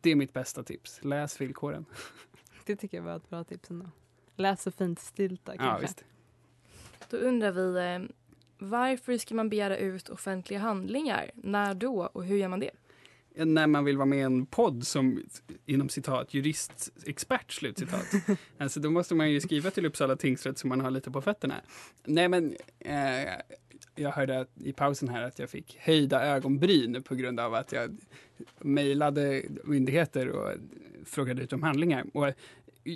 Det 0.00 0.10
är 0.10 0.16
mitt 0.16 0.32
bästa 0.32 0.62
tips. 0.62 1.00
Läs 1.02 1.40
villkoren. 1.40 1.84
Det 2.66 2.76
tycker 2.76 2.96
jag 2.96 3.04
var 3.04 3.16
ett 3.16 3.30
bra 3.30 3.44
tips 3.44 3.70
ändå. 3.70 3.90
Läs 4.36 4.62
så 4.62 4.70
fint 4.70 5.00
stilta 5.00 5.56
kanske. 5.56 5.66
Ja, 5.66 5.78
visst. 5.78 6.04
Då 7.10 7.16
undrar 7.16 7.52
vi, 7.52 7.94
eh, 7.94 8.14
varför 8.58 9.18
ska 9.18 9.34
man 9.34 9.48
begära 9.48 9.76
ut 9.76 10.08
offentliga 10.08 10.58
handlingar? 10.58 11.30
När 11.34 11.74
då 11.74 12.06
och 12.12 12.24
hur 12.24 12.36
gör 12.36 12.48
man 12.48 12.60
det? 12.60 12.70
När 13.44 13.66
man 13.66 13.84
vill 13.84 13.96
vara 13.96 14.06
med 14.06 14.18
i 14.18 14.22
en 14.22 14.46
podd 14.46 14.86
som 14.86 15.22
inom 15.66 15.88
citat 15.88 16.34
juristexpert 16.34 17.52
slutcitat. 17.52 18.06
alltså 18.58 18.80
då 18.80 18.90
måste 18.90 19.14
man 19.14 19.30
ju 19.30 19.40
skriva 19.40 19.70
till 19.70 19.86
Uppsala 19.86 20.16
tingsrätt 20.16 20.58
så 20.58 20.66
man 20.66 20.80
har 20.80 20.90
lite 20.90 21.10
på 21.10 21.22
fötterna. 21.22 21.54
Nej 22.04 22.28
men 22.28 22.56
eh, 22.78 23.32
jag 23.94 24.10
hörde 24.10 24.40
att, 24.40 24.50
i 24.60 24.72
pausen 24.72 25.08
här 25.08 25.22
att 25.22 25.38
jag 25.38 25.50
fick 25.50 25.78
höjda 25.80 26.26
ögonbryn 26.26 27.02
på 27.02 27.14
grund 27.14 27.40
av 27.40 27.54
att 27.54 27.72
jag 27.72 27.96
mejlade 28.58 29.42
myndigheter 29.64 30.28
och 30.28 30.52
frågade 31.04 31.42
ut 31.42 31.52
om 31.52 31.62
handlingar. 31.62 32.04
Och 32.12 32.32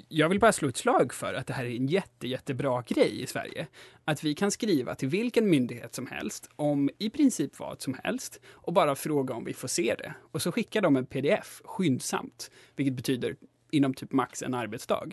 jag 0.09 0.29
vill 0.29 0.41
bara 0.41 0.53
slå 0.53 0.69
ett 0.69 0.77
slag 0.77 1.15
för 1.15 1.35
att 1.35 1.47
det 1.47 1.53
här 1.53 1.65
är 1.65 1.77
en 1.77 1.87
jätte, 1.87 2.29
jättebra 2.29 2.83
grej 2.87 3.23
i 3.23 3.27
Sverige. 3.27 3.67
Att 4.05 4.25
vi 4.25 4.35
kan 4.35 4.51
skriva 4.51 4.95
till 4.95 5.09
vilken 5.09 5.51
myndighet 5.51 5.95
som 5.95 6.07
helst 6.07 6.51
om 6.57 6.91
i 6.99 7.11
princip 7.11 7.59
vad 7.59 7.83
som 7.83 7.97
helst 8.05 8.41
och 8.51 8.73
bara 8.73 8.95
fråga 8.95 9.35
om 9.35 9.45
vi 9.45 9.55
får 9.55 9.69
se 9.69 9.95
det. 9.99 10.15
Och 10.33 10.43
så 10.43 10.53
skickar 10.53 10.83
de 10.83 10.97
en 10.97 11.07
pdf 11.07 11.63
skyndsamt, 11.65 12.51
vilket 12.77 12.95
betyder 12.95 13.37
inom 13.71 13.95
typ 13.95 14.13
max 14.13 14.43
en 14.43 14.55
arbetsdag. 14.55 15.11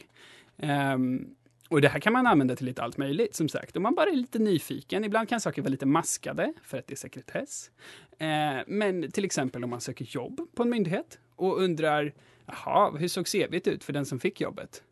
Um, 0.58 1.36
och 1.70 1.82
det 1.82 1.90
här 1.90 2.00
kan 2.00 2.14
man 2.14 2.28
använda 2.28 2.56
till 2.56 2.66
lite 2.66 2.82
allt 2.82 2.98
möjligt, 2.98 3.36
som 3.36 3.50
sagt. 3.50 3.78
Om 3.78 3.84
man 3.84 3.96
bara 3.96 4.10
är 4.10 4.16
lite 4.16 4.40
nyfiken. 4.40 5.04
Ibland 5.04 5.30
kan 5.30 5.42
saker 5.42 5.62
vara 5.62 5.70
lite 5.70 5.86
maskade 5.86 6.54
för 6.64 6.78
att 6.78 6.88
det 6.88 6.94
är 6.94 6.98
sekretess. 6.98 7.72
Eh, 8.18 8.58
men 8.68 9.12
till 9.12 9.26
exempel 9.26 9.64
om 9.64 9.70
man 9.70 9.82
söker 9.82 10.06
jobb 10.06 10.42
på 10.56 10.64
en 10.64 10.70
myndighet 10.70 11.20
och 11.36 11.62
undrar 11.62 12.14
Jaha, 12.50 12.98
hur 12.98 13.08
såg 13.08 13.28
CVt 13.28 13.68
ut 13.68 13.84
för 13.84 13.94
den 13.94 14.06
som 14.06 14.20
fick 14.20 14.42
jobbet? 14.42 14.84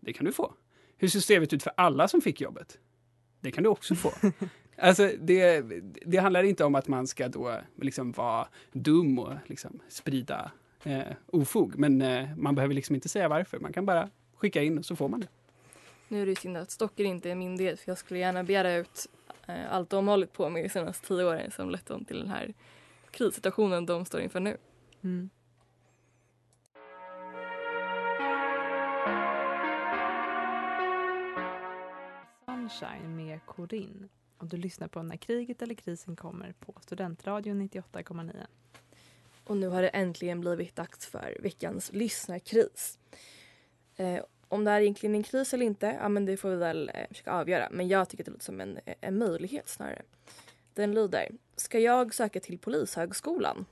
Det 0.00 0.12
kan 0.12 0.24
du 0.24 0.32
få. 0.32 0.54
Hur 0.96 1.08
såg 1.08 1.22
CVt 1.22 1.52
ut 1.52 1.62
för 1.62 1.72
alla 1.76 2.08
som 2.08 2.20
fick 2.20 2.40
jobbet? 2.40 2.78
Det 3.40 3.50
kan 3.50 3.64
du 3.64 3.70
också 3.70 3.94
få. 3.94 4.12
Alltså, 4.78 5.10
det, 5.18 5.60
det 6.06 6.18
handlar 6.18 6.42
inte 6.42 6.64
om 6.64 6.74
att 6.74 6.88
man 6.88 7.06
ska 7.06 7.28
då 7.28 7.60
liksom 7.80 8.12
vara 8.12 8.48
dum 8.72 9.18
och 9.18 9.32
liksom 9.46 9.80
sprida 9.88 10.50
eh, 10.84 11.02
ofog, 11.26 11.78
men 11.78 12.02
eh, 12.02 12.36
man 12.36 12.54
behöver 12.54 12.74
liksom 12.74 12.94
inte 12.94 13.08
säga 13.08 13.28
varför. 13.28 13.58
Man 13.58 13.72
kan 13.72 13.86
bara 13.86 14.10
skicka 14.34 14.62
in 14.62 14.78
och 14.78 14.84
så 14.84 14.96
får 14.96 15.08
man 15.08 15.20
det. 15.20 15.28
Nu 16.08 16.22
är 16.22 16.26
det 16.26 16.38
synd 16.38 16.56
att 16.56 16.70
Stocker 16.70 17.04
inte 17.04 17.30
är 17.30 17.34
myndighet 17.34 17.80
för 17.80 17.90
jag 17.90 17.98
skulle 17.98 18.20
gärna 18.20 18.44
begära 18.44 18.74
ut 18.74 19.06
eh, 19.46 19.72
allt 19.72 19.90
de 19.90 20.08
hållit 20.08 20.32
på 20.32 20.48
med 20.48 20.64
de 20.64 20.68
senaste 20.68 21.06
tio 21.06 21.24
åren 21.24 21.50
som 21.50 21.70
lett 21.70 21.86
dem 21.86 22.04
till 22.04 22.18
den 22.18 22.28
här 22.28 22.54
krissituationen 23.10 23.86
de 23.86 24.04
står 24.04 24.20
inför 24.20 24.40
nu. 24.40 24.56
Mm. 25.02 25.30
Sunshine 32.68 33.16
med 33.16 33.40
Corinne. 33.46 34.08
Och 34.38 34.46
du 34.46 34.56
lyssnar 34.56 34.88
på 34.88 35.02
När 35.02 35.16
kriget 35.16 35.62
eller 35.62 35.74
krisen 35.74 36.16
kommer 36.16 36.52
på 36.52 36.74
Studentradion 36.80 37.62
98,9. 37.62 38.46
Och 39.44 39.56
nu 39.56 39.68
har 39.68 39.82
det 39.82 39.88
äntligen 39.88 40.40
blivit 40.40 40.76
dags 40.76 41.06
för 41.06 41.36
veckans 41.40 41.92
lyssnarkris. 41.92 42.98
Eh, 43.96 44.24
om 44.48 44.64
det 44.64 44.70
här 44.70 44.78
är 44.78 44.82
egentligen 44.82 45.14
en 45.14 45.22
kris 45.22 45.54
eller 45.54 45.66
inte, 45.66 45.98
ja 46.00 46.08
men 46.08 46.26
det 46.26 46.36
får 46.36 46.50
vi 46.50 46.56
väl 46.56 46.90
eh, 46.94 47.08
försöka 47.08 47.32
avgöra. 47.32 47.68
Men 47.70 47.88
jag 47.88 48.08
tycker 48.08 48.22
att 48.22 48.26
det 48.26 48.32
låter 48.32 48.44
som 48.44 48.60
en, 48.60 48.78
en 49.00 49.18
möjlighet 49.18 49.68
snarare. 49.68 50.02
Den 50.74 50.94
lyder, 50.94 51.28
ska 51.56 51.78
jag 51.78 52.14
söka 52.14 52.40
till 52.40 52.58
Polishögskolan? 52.58 53.66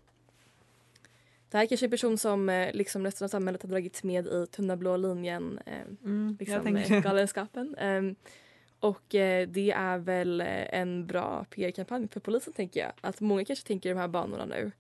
Det 1.50 1.56
här 1.56 1.64
är 1.64 1.68
kanske 1.68 1.86
en 1.86 1.90
person 1.90 2.18
som 2.18 2.48
eh, 2.48 2.72
liksom 2.72 3.04
resten 3.04 3.24
av 3.24 3.28
samhället 3.28 3.62
har 3.62 3.70
dragits 3.70 4.04
med 4.04 4.26
i 4.26 4.46
tunna 4.46 4.76
blå 4.76 4.96
linjen, 4.96 5.58
eh, 5.66 5.82
mm, 6.04 6.36
liksom, 6.40 6.76
eh, 6.76 7.00
galenskapen. 7.02 7.76
Och 8.84 9.14
eh, 9.14 9.48
det 9.48 9.70
är 9.70 9.98
väl 9.98 10.40
eh, 10.40 10.74
en 10.74 11.06
bra 11.06 11.44
PR-kampanj 11.50 12.08
för 12.08 12.20
polisen 12.20 12.52
tänker 12.52 12.80
jag. 12.80 12.92
Att 13.00 13.20
många 13.20 13.44
kanske 13.44 13.66
tänker 13.66 13.88
de 13.88 14.00
här 14.00 14.08
banorna 14.08 14.44
nu. 14.44 14.72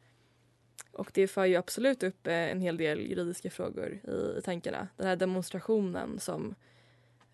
Och 0.92 1.10
det 1.14 1.28
för 1.28 1.44
ju 1.44 1.56
absolut 1.56 2.02
upp 2.02 2.26
eh, 2.26 2.34
en 2.34 2.60
hel 2.60 2.76
del 2.76 3.00
juridiska 3.00 3.50
frågor 3.50 4.00
i, 4.04 4.38
i 4.38 4.42
tankarna. 4.42 4.88
Den 4.96 5.06
här 5.06 5.16
demonstrationen 5.16 6.18
som 6.18 6.54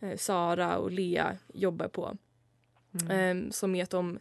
eh, 0.01 0.17
Sara 0.17 0.79
och 0.79 0.91
Lea 0.91 1.39
jobbar 1.55 1.89
på. 1.89 2.17
Mm. 3.01 3.11
Ehm, 3.11 3.53
som 3.53 3.75
är 3.75 3.83
att 3.83 3.91
de 3.91 4.19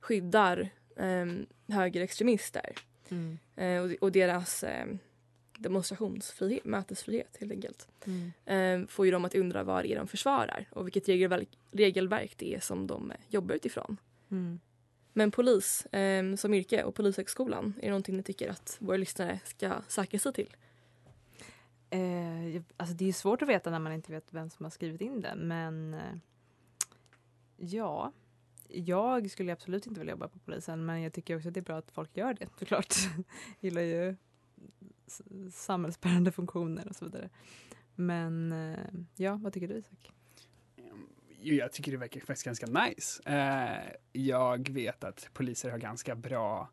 skyddar 0.00 0.68
ehm, 0.96 1.46
högerextremister. 1.68 2.74
Mm. 3.08 3.38
Eh, 3.56 3.82
och, 3.82 4.02
och, 4.02 4.12
deras 4.12 4.64
ehm, 4.64 4.98
demonstrationsfrihet, 5.58 6.64
mötesfrihet 6.64 7.36
helt 7.40 7.52
enkelt. 7.52 7.88
Mm. 8.06 8.32
Eh, 8.82 8.88
får 8.88 9.06
ju 9.06 9.12
dem 9.12 9.24
att 9.24 9.34
undra 9.34 9.62
vad 9.62 9.84
det 9.84 9.92
är 9.92 9.96
de 9.96 10.08
försvarar 10.08 10.68
och 10.70 10.86
vilket 10.86 11.08
regelverk, 11.08 11.48
regelverk 11.72 12.34
det 12.36 12.54
är 12.54 12.60
som 12.60 12.86
de 12.86 13.12
jobbar 13.28 13.54
utifrån. 13.54 13.96
Mm. 14.30 14.60
Men 15.12 15.30
polis 15.30 15.86
eh, 15.86 16.34
som 16.34 16.54
yrke 16.54 16.82
och 16.82 16.94
Polishögskolan, 16.94 17.74
är 17.76 17.82
det 17.82 17.88
någonting 17.88 18.16
ni 18.16 18.22
tycker 18.22 18.50
att 18.50 18.76
våra 18.80 18.96
lyssnare 18.96 19.40
ska 19.44 19.72
söka 19.88 20.18
sig 20.18 20.32
till? 20.32 20.56
Eh, 21.90 22.62
alltså 22.76 22.94
det 22.94 23.08
är 23.08 23.12
svårt 23.12 23.42
att 23.42 23.48
veta 23.48 23.70
när 23.70 23.78
man 23.78 23.92
inte 23.92 24.12
vet 24.12 24.34
vem 24.34 24.50
som 24.50 24.64
har 24.64 24.70
skrivit 24.70 25.00
in 25.00 25.20
det 25.20 25.34
men 25.36 25.94
eh, 25.94 26.16
ja, 27.56 28.12
jag 28.68 29.30
skulle 29.30 29.52
absolut 29.52 29.86
inte 29.86 30.00
vilja 30.00 30.12
jobba 30.12 30.28
på 30.28 30.38
polisen 30.38 30.86
men 30.86 31.02
jag 31.02 31.12
tycker 31.12 31.36
också 31.36 31.48
att 31.48 31.54
det 31.54 31.60
är 31.60 31.64
bra 31.64 31.76
att 31.76 31.90
folk 31.90 32.16
gör 32.16 32.34
det 32.34 32.48
såklart. 32.58 32.94
gillar 33.60 33.82
ju 33.82 34.16
samhällsbärande 35.52 36.32
funktioner 36.32 36.88
och 36.88 36.96
så 36.96 37.04
vidare. 37.04 37.30
Men 37.94 38.52
eh, 38.52 38.78
ja, 39.16 39.38
vad 39.42 39.52
tycker 39.52 39.68
du 39.68 39.74
Isak? 39.74 40.12
Jag 41.40 41.72
tycker 41.72 41.92
det 41.92 41.98
verkar 41.98 42.20
faktiskt 42.20 42.44
ganska 42.44 42.66
nice. 42.66 43.22
Eh, 43.24 43.92
jag 44.12 44.68
vet 44.68 45.04
att 45.04 45.28
poliser 45.32 45.70
har 45.70 45.78
ganska 45.78 46.14
bra 46.14 46.68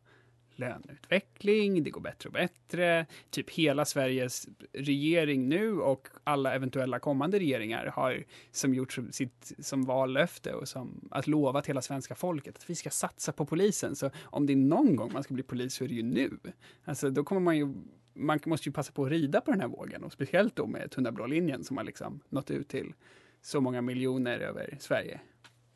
löneutveckling, 0.56 1.84
det 1.84 1.90
går 1.90 2.00
bättre 2.00 2.28
och 2.28 2.32
bättre. 2.32 3.06
Typ 3.30 3.50
hela 3.50 3.84
Sveriges 3.84 4.48
regering 4.72 5.48
nu 5.48 5.80
och 5.80 6.08
alla 6.24 6.54
eventuella 6.54 6.98
kommande 6.98 7.38
regeringar 7.38 7.86
har 7.86 8.24
som 8.50 8.74
gjort 8.74 8.98
sitt 9.10 9.52
som 9.58 9.84
vallöfte 9.84 10.52
och 10.52 10.68
som 10.68 11.08
att 11.10 11.26
lova 11.26 11.62
till 11.62 11.70
hela 11.70 11.82
svenska 11.82 12.14
folket 12.14 12.56
att 12.56 12.70
vi 12.70 12.74
ska 12.74 12.90
satsa 12.90 13.32
på 13.32 13.46
polisen. 13.46 13.96
Så 13.96 14.10
om 14.22 14.46
det 14.46 14.52
är 14.52 14.56
någon 14.56 14.96
gång 14.96 15.12
man 15.12 15.22
ska 15.22 15.34
bli 15.34 15.42
polis 15.42 15.74
så 15.74 15.84
är 15.84 15.88
det 15.88 15.94
ju 15.94 16.02
nu. 16.02 16.38
Alltså 16.84 17.10
då 17.10 17.24
kommer 17.24 17.40
man 17.40 17.56
ju 17.56 17.74
man 18.16 18.40
måste 18.46 18.68
ju 18.68 18.72
passa 18.72 18.92
på 18.92 19.04
att 19.04 19.10
rida 19.10 19.40
på 19.40 19.50
den 19.50 19.60
här 19.60 19.68
vågen 19.68 20.04
och 20.04 20.12
speciellt 20.12 20.56
då 20.56 20.66
med 20.66 20.90
Tunna 20.90 21.12
blå 21.12 21.26
linjen 21.26 21.64
som 21.64 21.76
har 21.76 21.84
liksom 21.84 22.20
nått 22.28 22.50
ut 22.50 22.68
till 22.68 22.94
så 23.42 23.60
många 23.60 23.82
miljoner 23.82 24.38
över 24.38 24.76
Sverige. 24.80 25.20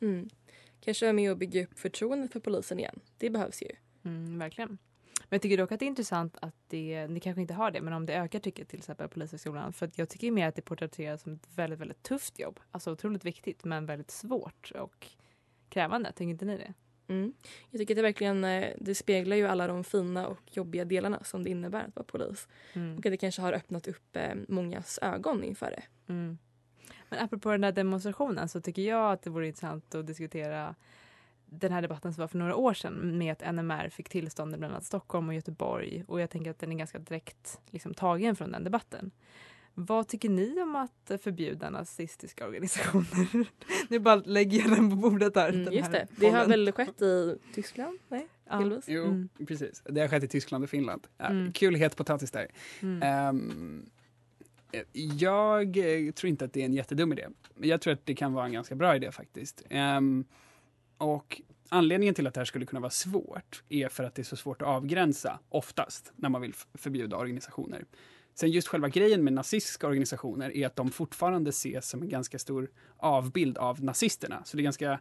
Mm. 0.01 0.29
Kanske 0.79 1.07
är 1.07 1.13
med 1.13 1.31
och 1.31 1.37
bygga 1.37 1.63
upp 1.63 1.79
förtroendet 1.79 2.33
för 2.33 2.39
polisen 2.39 2.79
igen. 2.79 2.99
Det 3.17 3.29
behövs 3.29 3.61
ju. 3.61 3.67
Mm, 4.03 4.39
verkligen. 4.39 4.77
Men 5.29 5.35
jag 5.35 5.41
tycker 5.41 5.57
dock 5.57 5.71
att 5.71 5.79
det 5.79 5.85
är 5.85 5.87
intressant 5.87 6.37
att 6.41 6.55
det, 6.67 7.07
ni 7.07 7.19
kanske 7.19 7.41
inte 7.41 7.53
har 7.53 7.71
det, 7.71 7.81
men 7.81 7.93
om 7.93 8.05
det 8.05 8.13
ökar 8.13 8.39
trycket 8.39 8.69
till 8.69 8.79
exempel 8.79 9.07
på 9.07 9.13
Polishögskolan. 9.13 9.73
För 9.73 9.91
jag 9.95 10.09
tycker 10.09 10.31
mer 10.31 10.47
att 10.47 10.55
det 10.55 10.61
porträtteras 10.61 11.21
som 11.21 11.33
ett 11.33 11.47
väldigt, 11.55 11.79
väldigt 11.79 12.03
tufft 12.03 12.39
jobb. 12.39 12.59
Alltså 12.71 12.91
otroligt 12.91 13.25
viktigt, 13.25 13.63
men 13.63 13.85
väldigt 13.85 14.11
svårt 14.11 14.71
och 14.75 15.07
krävande. 15.69 16.11
Tänker 16.11 16.31
inte 16.31 16.45
ni 16.45 16.57
det? 16.57 16.73
Mm. 17.11 17.33
Jag 17.69 17.79
tycker 17.79 17.93
att 17.93 17.97
det 17.97 18.01
verkligen 18.01 18.43
eh, 18.43 18.73
det 18.79 18.95
speglar 18.95 19.35
ju 19.35 19.47
alla 19.47 19.67
de 19.67 19.83
fina 19.83 20.27
och 20.27 20.39
jobbiga 20.51 20.85
delarna 20.85 21.23
som 21.23 21.43
det 21.43 21.49
innebär 21.49 21.83
att 21.87 21.95
vara 21.95 22.05
polis. 22.05 22.47
Mm. 22.73 22.97
Och 22.97 23.05
att 23.05 23.11
det 23.11 23.17
kanske 23.17 23.41
har 23.41 23.53
öppnat 23.53 23.87
upp 23.87 24.15
eh, 24.15 24.35
mångas 24.47 24.99
ögon 25.01 25.43
inför 25.43 25.65
det. 25.65 25.83
Mm. 26.13 26.37
Men 27.09 27.19
apropå 27.19 27.51
den 27.51 27.61
där 27.61 27.71
demonstrationen 27.71 28.49
så 28.49 28.61
tycker 28.61 28.81
jag 28.81 29.11
att 29.11 29.21
det 29.21 29.29
vore 29.29 29.47
intressant 29.47 29.95
att 29.95 30.07
diskutera 30.07 30.75
den 31.45 31.71
här 31.71 31.81
debatten 31.81 32.13
som 32.13 32.21
var 32.21 32.27
för 32.27 32.37
några 32.37 32.55
år 32.55 32.73
sedan 32.73 33.17
med 33.17 33.31
att 33.31 33.53
NMR 33.55 33.89
fick 33.89 34.09
tillstånd 34.09 34.55
i 34.55 34.57
bland 34.57 34.73
annat 34.73 34.85
Stockholm 34.85 35.29
och 35.29 35.35
Göteborg 35.35 36.03
och 36.07 36.21
jag 36.21 36.29
tänker 36.29 36.51
att 36.51 36.59
den 36.59 36.71
är 36.71 36.75
ganska 36.75 36.99
direkt 36.99 37.59
liksom, 37.69 37.93
tagen 37.93 38.35
från 38.35 38.51
den 38.51 38.63
debatten. 38.63 39.11
Vad 39.73 40.07
tycker 40.07 40.29
ni 40.29 40.61
om 40.61 40.75
att 40.75 41.21
förbjuda 41.23 41.69
nazistiska 41.69 42.47
organisationer? 42.47 43.47
nu 43.89 43.99
bara 43.99 44.15
lägger 44.15 44.59
jag 44.59 44.69
den 44.69 44.89
på 44.89 44.95
bordet 44.95 45.35
här. 45.35 45.49
Mm, 45.49 45.73
just 45.73 45.91
det, 45.91 46.07
det 46.15 46.29
har 46.29 46.45
väl 46.45 46.71
skett 46.71 47.01
i 47.01 47.37
Tyskland? 47.53 47.99
Nej, 48.07 48.27
ja. 48.49 48.81
Jo, 48.87 49.03
mm. 49.03 49.29
precis. 49.47 49.83
Det 49.85 50.01
har 50.01 50.07
skett 50.07 50.23
i 50.23 50.27
Tyskland 50.27 50.63
och 50.63 50.69
Finland. 50.69 51.07
Mm. 51.17 51.53
Kul 51.53 51.75
het 51.75 51.95
potatis 51.95 52.31
där. 52.31 52.47
Um, 53.29 53.89
jag 55.19 55.77
tror 56.15 56.29
inte 56.29 56.45
att 56.45 56.53
det 56.53 56.61
är 56.61 56.65
en 56.65 56.73
jättedum 56.73 57.11
idé. 57.11 57.27
Jag 57.59 57.81
tror 57.81 57.93
att 57.93 58.05
det 58.05 58.15
kan 58.15 58.33
vara 58.33 58.45
en 58.45 58.53
ganska 58.53 58.75
bra 58.75 58.95
idé 58.95 59.11
faktiskt. 59.11 59.63
Um, 59.69 60.25
och 60.97 61.41
anledningen 61.69 62.15
till 62.15 62.27
att 62.27 62.33
det 62.33 62.39
här 62.39 62.45
skulle 62.45 62.65
kunna 62.65 62.79
vara 62.79 62.89
svårt 62.89 63.63
är 63.69 63.89
för 63.89 64.03
att 64.03 64.15
det 64.15 64.21
är 64.21 64.23
så 64.23 64.35
svårt 64.35 64.61
att 64.61 64.67
avgränsa, 64.67 65.39
oftast, 65.49 66.13
när 66.15 66.29
man 66.29 66.41
vill 66.41 66.53
förbjuda 66.73 67.17
organisationer. 67.17 67.85
Sen 68.33 68.51
just 68.51 68.67
själva 68.67 68.89
grejen 68.89 69.23
med 69.23 69.33
nazistiska 69.33 69.87
organisationer 69.87 70.57
är 70.57 70.65
att 70.65 70.75
de 70.75 70.91
fortfarande 70.91 71.49
ses 71.49 71.89
som 71.89 72.01
en 72.01 72.09
ganska 72.09 72.39
stor 72.39 72.71
avbild 72.97 73.57
av 73.57 73.83
nazisterna. 73.83 74.43
Så 74.45 74.57
det 74.57 74.61
är 74.61 74.63
ganska 74.63 74.99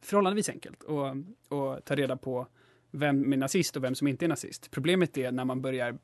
förhållandevis 0.00 0.48
enkelt 0.48 0.84
att, 0.84 1.16
att 1.58 1.84
ta 1.84 1.94
reda 1.94 2.16
på 2.16 2.46
vem 2.90 3.32
är 3.32 3.36
nazist 3.36 3.76
och 3.76 3.84
vem 3.84 3.94
som 3.94 4.08
inte 4.08 4.26
är 4.26 4.28
nazist. 4.28 4.70
Problemet 4.70 5.18
är 5.18 5.32
när 5.32 5.44
man 5.44 5.62
börjar 5.62 5.98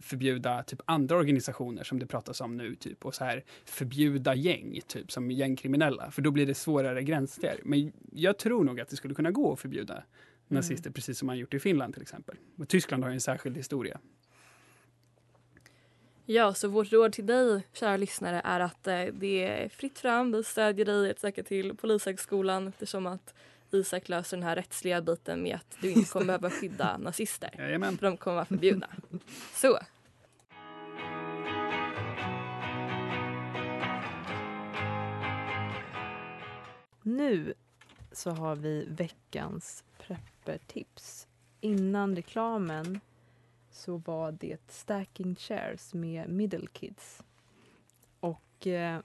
förbjuda 0.00 0.62
typ 0.62 0.80
andra 0.84 1.16
organisationer 1.16 1.84
som 1.84 1.98
det 1.98 2.06
pratas 2.06 2.40
om 2.40 2.56
nu, 2.56 2.74
typ, 2.74 3.04
och 3.04 3.14
så 3.14 3.24
här 3.24 3.44
förbjuda 3.64 4.34
gäng, 4.34 4.80
typ 4.86 5.12
som 5.12 5.30
gängkriminella, 5.30 6.10
för 6.10 6.22
då 6.22 6.30
blir 6.30 6.46
det 6.46 6.54
svårare 6.54 7.02
gränser. 7.02 7.60
Men 7.64 7.92
jag 8.12 8.38
tror 8.38 8.64
nog 8.64 8.80
att 8.80 8.88
det 8.88 8.96
skulle 8.96 9.14
kunna 9.14 9.30
gå 9.30 9.52
att 9.52 9.60
förbjuda 9.60 9.94
mm. 9.94 10.04
nazister, 10.48 10.90
precis 10.90 11.18
som 11.18 11.26
man 11.26 11.38
gjort 11.38 11.54
i 11.54 11.58
Finland 11.58 11.94
till 11.94 12.02
exempel. 12.02 12.36
Och 12.58 12.68
Tyskland 12.68 13.02
har 13.02 13.10
ju 13.10 13.14
en 13.14 13.20
särskild 13.20 13.56
historia. 13.56 14.00
Ja, 16.30 16.54
så 16.54 16.68
vårt 16.68 16.92
råd 16.92 17.12
till 17.12 17.26
dig, 17.26 17.62
kära 17.72 17.96
lyssnare, 17.96 18.40
är 18.44 18.60
att 18.60 18.86
eh, 18.86 19.04
det 19.12 19.44
är 19.44 19.68
fritt 19.68 19.98
fram. 19.98 20.32
Vi 20.32 20.44
stödjer 20.44 20.86
dig 20.86 21.10
att 21.10 21.20
söka 21.20 21.42
till 21.42 21.76
Polishögskolan 21.76 22.68
eftersom 22.68 23.06
att 23.06 23.34
Isak 23.70 24.08
löser 24.08 24.36
den 24.36 24.44
här 24.44 24.56
rättsliga 24.56 25.00
biten 25.00 25.42
med 25.42 25.56
att 25.56 25.76
du 25.80 25.90
inte 25.90 26.10
kommer 26.10 26.26
behöva 26.26 26.50
skydda 26.50 26.98
nazister. 26.98 27.54
Jajamän. 27.58 27.98
För 27.98 28.06
de 28.06 28.16
kommer 28.16 28.34
vara 28.34 28.44
förbjudna. 28.44 28.88
Så. 29.54 29.78
Nu 37.02 37.54
så 38.12 38.30
har 38.30 38.56
vi 38.56 38.86
veckans 38.88 39.84
preppertips. 39.98 41.26
Innan 41.60 42.16
reklamen 42.16 43.00
så 43.78 43.96
var 43.96 44.32
det 44.32 44.70
Stacking 44.70 45.36
Chairs 45.36 45.94
med 45.94 46.28
Middle 46.28 46.66
Kids. 46.72 47.22
Och 48.20 48.66
eh, 48.66 49.00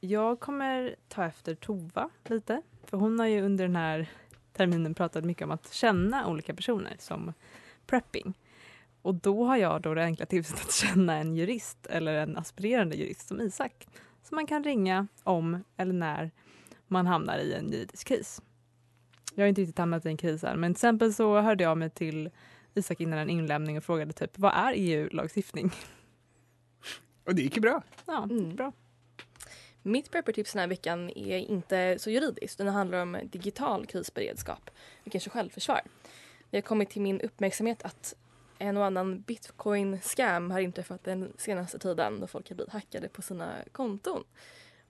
jag 0.00 0.40
kommer 0.40 0.96
ta 1.08 1.24
efter 1.24 1.54
Tova 1.54 2.10
lite 2.24 2.62
för 2.84 2.96
hon 2.96 3.18
har 3.18 3.26
ju 3.26 3.42
under 3.42 3.64
den 3.66 3.76
här 3.76 4.10
terminen 4.52 4.94
pratat 4.94 5.24
mycket 5.24 5.44
om 5.44 5.50
att 5.50 5.72
känna 5.72 6.28
olika 6.28 6.54
personer 6.54 6.96
som 6.98 7.32
prepping. 7.86 8.34
Och 9.02 9.14
då 9.14 9.44
har 9.44 9.56
jag 9.56 9.82
då 9.82 9.94
det 9.94 10.04
enkla 10.04 10.26
tipset 10.26 10.60
att 10.60 10.72
känna 10.72 11.16
en 11.16 11.34
jurist 11.34 11.86
eller 11.86 12.14
en 12.14 12.36
aspirerande 12.36 12.96
jurist 12.96 13.28
som 13.28 13.40
Isak. 13.40 13.88
Som 14.22 14.34
man 14.34 14.46
kan 14.46 14.64
ringa 14.64 15.06
om 15.22 15.64
eller 15.76 15.92
när 15.92 16.30
man 16.86 17.06
hamnar 17.06 17.38
i 17.38 17.54
en 17.54 17.72
juridisk 17.72 18.06
kris. 18.06 18.42
Jag 19.34 19.44
har 19.44 19.48
inte 19.48 19.60
riktigt 19.60 19.78
hamnat 19.78 20.06
i 20.06 20.08
en 20.08 20.16
kris 20.16 20.44
än, 20.44 20.60
men 20.60 20.74
till 20.74 20.78
exempel 20.78 21.14
så 21.14 21.40
hörde 21.40 21.64
jag 21.64 21.78
mig 21.78 21.90
till 21.90 22.30
Isak 22.78 23.00
innan 23.00 23.18
en 23.18 23.30
inlämning 23.30 23.76
och 23.76 23.84
frågade 23.84 24.12
typ 24.12 24.38
vad 24.38 24.52
är 24.54 24.72
EU-lagstiftning? 24.76 25.70
Och 27.24 27.34
det 27.34 27.42
gick 27.42 27.56
ju 27.56 27.60
bra. 27.60 27.82
Ja, 28.06 28.22
mm. 28.22 28.56
bra. 28.56 28.72
Mitt 29.82 30.10
preppertips 30.10 30.52
den 30.52 30.60
här 30.60 30.66
veckan 30.66 31.10
är 31.10 31.38
inte 31.38 31.98
så 31.98 32.10
juridiskt. 32.10 32.58
Den 32.58 32.68
handlar 32.68 33.02
om 33.02 33.18
digital 33.24 33.86
krisberedskap 33.86 34.70
och 35.06 35.12
kanske 35.12 35.30
självförsvar. 35.30 35.80
Det 36.50 36.56
har 36.56 36.62
kommit 36.62 36.90
till 36.90 37.02
min 37.02 37.20
uppmärksamhet 37.20 37.82
att 37.82 38.14
en 38.58 38.76
och 38.76 38.84
annan 38.84 39.24
bitcoin-scam 39.26 40.50
har 40.50 40.60
inträffat 40.60 41.04
den 41.04 41.32
senaste 41.38 41.78
tiden 41.78 42.20
då 42.20 42.26
folk 42.26 42.48
har 42.48 42.56
blivit 42.56 42.72
hackade 42.72 43.08
på 43.08 43.22
sina 43.22 43.52
konton. 43.72 44.24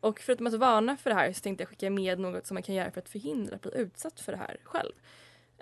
Och 0.00 0.20
förutom 0.20 0.46
att 0.46 0.54
varna 0.54 0.96
för 0.96 1.10
det 1.10 1.16
här 1.16 1.32
så 1.32 1.40
tänkte 1.40 1.62
jag 1.62 1.68
skicka 1.68 1.90
med 1.90 2.18
något 2.18 2.46
som 2.46 2.54
man 2.54 2.62
kan 2.62 2.74
göra 2.74 2.90
för 2.90 3.00
att 3.00 3.08
förhindra 3.08 3.56
att 3.56 3.62
bli 3.62 3.70
utsatt 3.74 4.20
för 4.20 4.32
det 4.32 4.38
här 4.38 4.56
själv. 4.64 4.92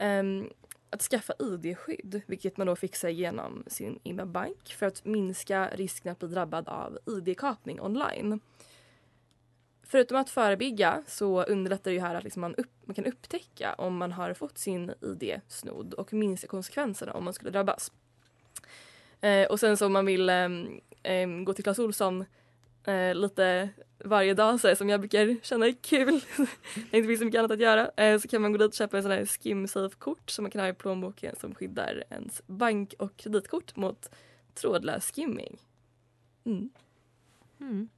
Um, 0.00 0.50
att 0.90 1.03
skaffa 1.03 1.33
ID-skydd, 1.38 2.22
vilket 2.27 2.57
man 2.57 2.66
då 2.66 2.77
fixar 2.77 3.09
genom 3.09 3.64
sin 3.66 3.99
egna 4.05 4.27
bank 4.27 4.75
för 4.79 4.87
att 4.87 5.05
minska 5.05 5.70
risken 5.72 6.12
att 6.12 6.18
bli 6.18 6.29
drabbad 6.29 6.68
av 6.68 6.99
ID-kapning 7.07 7.81
online. 7.81 8.40
Förutom 9.83 10.16
att 10.16 10.31
förebygga 10.31 11.03
så 11.07 11.42
underlättar 11.42 11.90
det 11.90 12.01
här 12.01 12.14
att 12.14 12.25
liksom 12.25 12.40
man, 12.40 12.55
upp, 12.55 12.70
man 12.85 12.94
kan 12.94 13.05
upptäcka 13.05 13.75
om 13.79 13.96
man 13.96 14.12
har 14.12 14.35
fått 14.35 14.59
sin 14.59 14.92
ID 15.01 15.40
snodd 15.49 15.94
och 15.94 16.12
minska 16.12 16.46
konsekvenserna 16.46 17.12
om 17.12 17.25
man 17.25 17.35
skulle 17.35 17.51
drabbas. 17.51 17.92
Eh, 19.20 19.46
och 19.46 19.61
sen 19.61 19.77
så 19.77 19.87
om 19.87 19.92
man 19.92 20.07
vill 20.07 20.29
eh, 20.29 20.49
eh, 21.03 21.29
gå 21.44 21.53
till 21.53 21.64
Clas 21.64 21.79
Ohlson 21.79 22.25
eh, 22.87 23.14
lite 23.14 23.68
varje 23.99 24.35
dag 24.35 24.61
så 24.61 24.68
här, 24.68 24.75
som 24.75 24.88
jag 24.88 25.01
brukar 25.01 25.37
känna 25.42 25.66
är 25.66 25.72
kul, 25.83 26.20
det 26.90 26.96
inte 26.96 27.09
finns 27.09 27.18
så 27.18 27.25
mycket 27.25 27.38
annat 27.38 27.51
att 27.51 27.61
göra, 27.61 27.90
eh, 27.96 28.18
så 28.18 28.29
kan 28.29 28.42
man 28.42 28.53
gå 28.53 28.59
dit 28.59 28.68
och 28.68 28.75
köpa 28.75 28.96
en 28.96 29.03
sån 29.03 29.12
här 29.12 29.25
SkimSafe-kort 29.25 30.31
som 30.31 30.42
man 30.42 30.51
kan 30.51 30.61
ha 30.61 30.68
i 30.68 30.75
plånboken 30.75 31.37
som 31.40 31.55
skyddar 31.55 32.05
ens 32.11 32.42
bank 32.46 32.94
och 32.99 33.16
kreditkort 33.16 33.77
mot 33.77 34.11
trådlös 34.55 35.12
skimming. 35.12 35.59
Mm. 36.44 36.70
Mm 37.61 37.88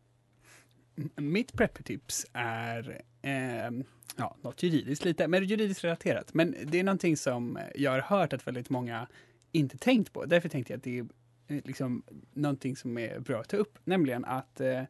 mitt 1.17 1.53
preppertips 1.53 2.27
är 2.33 3.03
eh, 3.23 3.71
ja, 4.17 4.37
något 4.43 4.63
juridiskt 4.63 5.05
lite, 5.05 5.29
men 5.29 5.45
juridiskt 5.45 5.85
relaterat. 5.85 6.35
Men 6.35 6.55
det 6.65 6.81
är 6.81 6.85
någonting 6.85 7.17
som 7.17 7.59
jag 7.75 7.91
har 7.91 8.01
hört 8.01 8.33
att 8.33 8.47
väldigt 8.47 8.71
många 8.71 9.07
inte 9.53 9.79
tänkt 9.79 10.13
på. 10.13 10.25
Därför 10.25 10.49
tänkte 10.49 10.73
jag 10.73 10.79
att 10.79 10.85
det 10.85 10.99
är 10.99 11.07
Eh, 11.49 11.57
liksom 11.65 12.03
någonting 12.33 12.77
som 12.77 12.99
är 12.99 13.21
bra 13.21 13.41
att 13.41 13.49
ta 13.49 13.57
upp, 13.57 13.79
nämligen 13.85 14.25
att 14.25 14.61
eh, 14.61 14.83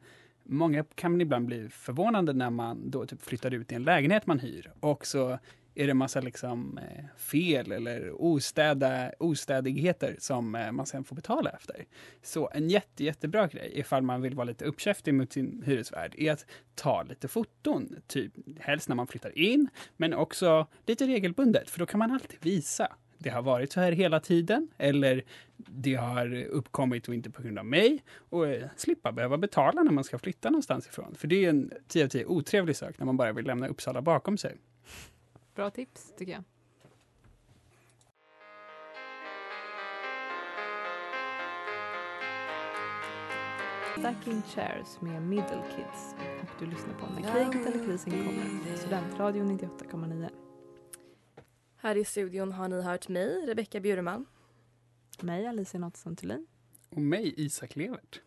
många 0.42 0.84
kan 0.94 1.20
ibland 1.20 1.46
bli 1.46 1.68
förvånade 1.68 2.32
när 2.32 2.50
man 2.50 2.90
då 2.90 3.06
typ 3.06 3.22
flyttar 3.22 3.54
ut 3.54 3.72
i 3.72 3.74
en 3.74 3.84
lägenhet 3.84 4.26
man 4.26 4.38
hyr 4.38 4.72
och 4.80 5.06
så 5.06 5.38
är 5.74 5.86
det 5.86 5.94
massa 5.94 6.20
liksom 6.20 6.78
eh, 6.78 7.04
fel 7.16 7.72
eller 7.72 8.22
ostäda, 8.22 9.12
ostädigheter 9.18 10.16
som 10.18 10.54
eh, 10.54 10.72
man 10.72 10.86
sen 10.86 11.04
får 11.04 11.16
betala 11.16 11.50
efter. 11.50 11.84
Så 12.22 12.50
en 12.54 12.70
jätte, 12.70 13.04
jättebra 13.04 13.46
grej 13.46 13.72
ifall 13.74 14.02
man 14.02 14.22
vill 14.22 14.34
vara 14.34 14.44
lite 14.44 14.64
uppkäftig 14.64 15.14
mot 15.14 15.32
sin 15.32 15.62
hyresvärd 15.66 16.14
är 16.18 16.32
att 16.32 16.46
ta 16.74 17.02
lite 17.02 17.28
foton, 17.28 17.96
typ 18.06 18.32
helst 18.60 18.88
när 18.88 18.96
man 18.96 19.06
flyttar 19.06 19.38
in, 19.38 19.68
men 19.96 20.14
också 20.14 20.66
lite 20.86 21.06
regelbundet, 21.06 21.70
för 21.70 21.78
då 21.78 21.86
kan 21.86 21.98
man 21.98 22.10
alltid 22.10 22.38
visa 22.42 22.96
det 23.18 23.30
har 23.30 23.42
varit 23.42 23.72
så 23.72 23.80
här 23.80 23.92
hela 23.92 24.20
tiden 24.20 24.68
eller 24.78 25.22
det 25.56 25.94
har 25.94 26.34
uppkommit 26.34 27.08
och 27.08 27.14
inte 27.14 27.30
på 27.30 27.42
grund 27.42 27.58
av 27.58 27.66
mig 27.66 28.02
och 28.28 28.48
eh, 28.48 28.68
slippa 28.76 29.12
behöva 29.12 29.38
betala 29.38 29.82
när 29.82 29.92
man 29.92 30.04
ska 30.04 30.18
flytta 30.18 30.50
någonstans 30.50 30.86
ifrån. 30.86 31.14
För 31.14 31.28
det 31.28 31.44
är 31.44 31.48
en 31.48 31.72
10 31.88 32.04
av 32.04 32.08
10 32.08 32.24
otrevlig 32.24 32.76
sak 32.76 32.98
när 32.98 33.06
man 33.06 33.16
bara 33.16 33.32
vill 33.32 33.44
lämna 33.46 33.68
Uppsala 33.68 34.02
bakom 34.02 34.38
sig. 34.38 34.56
Bra 35.54 35.70
tips 35.70 36.12
tycker 36.18 36.32
jag. 36.32 36.42
Stacking 43.98 44.42
Chairs 44.42 45.00
med 45.00 45.22
Middle 45.22 45.62
Kids. 45.76 46.14
Och 46.42 46.48
du 46.58 46.66
lyssnar 46.66 46.94
på 46.94 47.06
När 47.06 47.32
kriget 47.32 47.66
eller 47.66 47.86
krisen 47.86 48.12
kommer. 48.12 48.76
Studentradion 48.76 49.58
98,9. 49.58 50.47
Här 51.80 51.96
i 51.96 52.04
studion 52.04 52.52
har 52.52 52.68
ni 52.68 52.82
hört 52.82 53.08
mig, 53.08 53.46
Rebecka 53.46 53.80
Bjurman. 53.80 54.26
Mig, 55.20 55.46
Alicia 55.46 55.80
Nottsson 55.80 56.16
Thulin. 56.16 56.46
Och 56.90 57.02
mig, 57.02 57.34
Isak 57.36 57.76
Levert. 57.76 58.20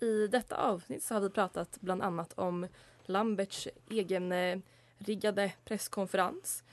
I 0.00 0.26
detta 0.26 0.56
avsnitt 0.56 1.02
så 1.02 1.14
har 1.14 1.20
vi 1.20 1.30
pratat 1.30 1.78
bland 1.80 2.02
annat 2.02 2.32
om 2.32 2.66
Lamberts 3.02 3.68
egen 3.90 4.32
riggade 4.98 5.52
presskonferens, 5.64 6.64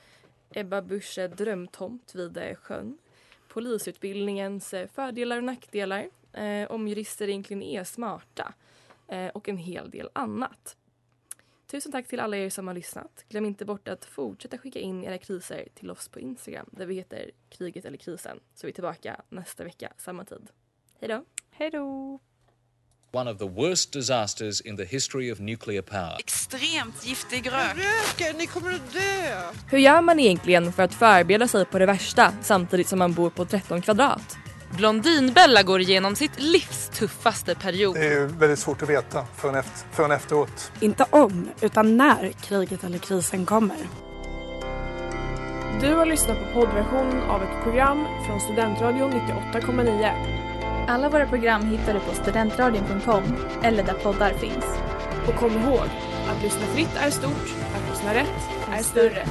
Ebba 0.50 0.82
Buschs 0.82 1.18
drömtomt 1.36 2.14
vid 2.14 2.58
sjön, 2.58 2.98
polisutbildningens 3.48 4.74
fördelar 4.92 5.36
och 5.36 5.44
nackdelar, 5.44 6.08
eh, 6.32 6.70
om 6.70 6.88
jurister 6.88 7.28
egentligen 7.28 7.62
är 7.62 7.84
smarta 7.84 8.54
eh, 9.08 9.28
och 9.28 9.48
en 9.48 9.56
hel 9.56 9.90
del 9.90 10.10
annat. 10.12 10.76
Tusen 11.72 11.92
tack 11.92 12.08
till 12.08 12.20
alla 12.20 12.36
er 12.36 12.50
som 12.50 12.66
har 12.66 12.74
lyssnat. 12.74 13.24
Glöm 13.28 13.44
inte 13.44 13.64
bort 13.64 13.88
att 13.88 14.04
fortsätta 14.04 14.58
skicka 14.58 14.78
in 14.78 15.04
era 15.04 15.18
kriser 15.18 15.68
till 15.74 15.90
oss 15.90 16.08
på 16.08 16.20
Instagram 16.20 16.66
där 16.72 16.86
vi 16.86 16.94
heter 16.94 17.30
kriget 17.50 17.84
eller 17.84 17.96
krisen. 17.96 18.40
Så 18.54 18.66
vi 18.66 18.70
är 18.70 18.74
tillbaka 18.74 19.20
nästa 19.28 19.64
vecka 19.64 19.92
samma 19.98 20.24
tid. 20.24 20.50
Hej 21.00 21.08
då! 21.08 21.24
Hej 21.50 21.70
då! 21.70 22.18
One 23.12 23.30
of 23.30 23.38
the 23.38 23.48
worst 23.48 23.92
disasters 23.92 24.60
in 24.60 24.76
the 24.76 24.84
history 24.84 25.32
of 25.32 25.38
nuclear 25.38 25.82
power. 25.82 26.16
Extremt 26.18 27.06
giftig 27.06 27.52
rök. 27.52 27.76
Röken, 27.76 28.36
ni 28.38 28.46
kommer 28.46 28.72
att 28.72 28.92
dö! 28.92 29.52
Hur 29.70 29.78
gör 29.78 30.02
man 30.02 30.20
egentligen 30.20 30.72
för 30.72 30.82
att 30.82 30.94
förbereda 30.94 31.48
sig 31.48 31.64
på 31.64 31.78
det 31.78 31.86
värsta 31.86 32.34
samtidigt 32.42 32.88
som 32.88 32.98
man 32.98 33.12
bor 33.12 33.30
på 33.30 33.44
13 33.44 33.82
kvadrat? 33.82 34.41
Blondinbella 34.76 35.62
går 35.62 35.80
igenom 35.80 36.16
sitt 36.16 36.40
livs 36.40 36.88
tuffaste 36.88 37.54
period. 37.54 37.94
Det 37.94 38.06
är 38.06 38.26
väldigt 38.26 38.58
svårt 38.58 38.82
att 38.82 38.88
veta 38.88 39.24
förrän, 39.36 39.54
efter, 39.54 39.86
förrän 39.92 40.10
efteråt. 40.10 40.72
Inte 40.80 41.06
om, 41.10 41.48
utan 41.60 41.96
när 41.96 42.32
kriget 42.32 42.84
eller 42.84 42.98
krisen 42.98 43.46
kommer. 43.46 43.76
Du 45.80 45.94
har 45.94 46.06
lyssnat 46.06 46.38
på 46.38 46.60
poddversionen 46.60 47.22
av 47.22 47.42
ett 47.42 47.62
program 47.62 48.06
från 48.26 48.40
Studentradion 48.40 49.12
98,9. 49.12 50.42
Alla 50.88 51.08
våra 51.08 51.26
program 51.26 51.62
hittar 51.62 51.94
du 51.94 52.00
på 52.00 52.14
studentradion.com 52.14 53.22
eller 53.62 53.82
där 53.82 53.94
poddar 53.94 54.32
finns. 54.32 54.64
Och 55.28 55.34
kom 55.34 55.52
ihåg, 55.52 55.88
att 56.28 56.42
lyssna 56.42 56.66
fritt 56.74 56.96
är 56.96 57.10
stort, 57.10 57.54
att 57.74 57.90
lyssna 57.90 58.14
rätt 58.14 58.48
är 58.72 58.82
större. 58.82 59.26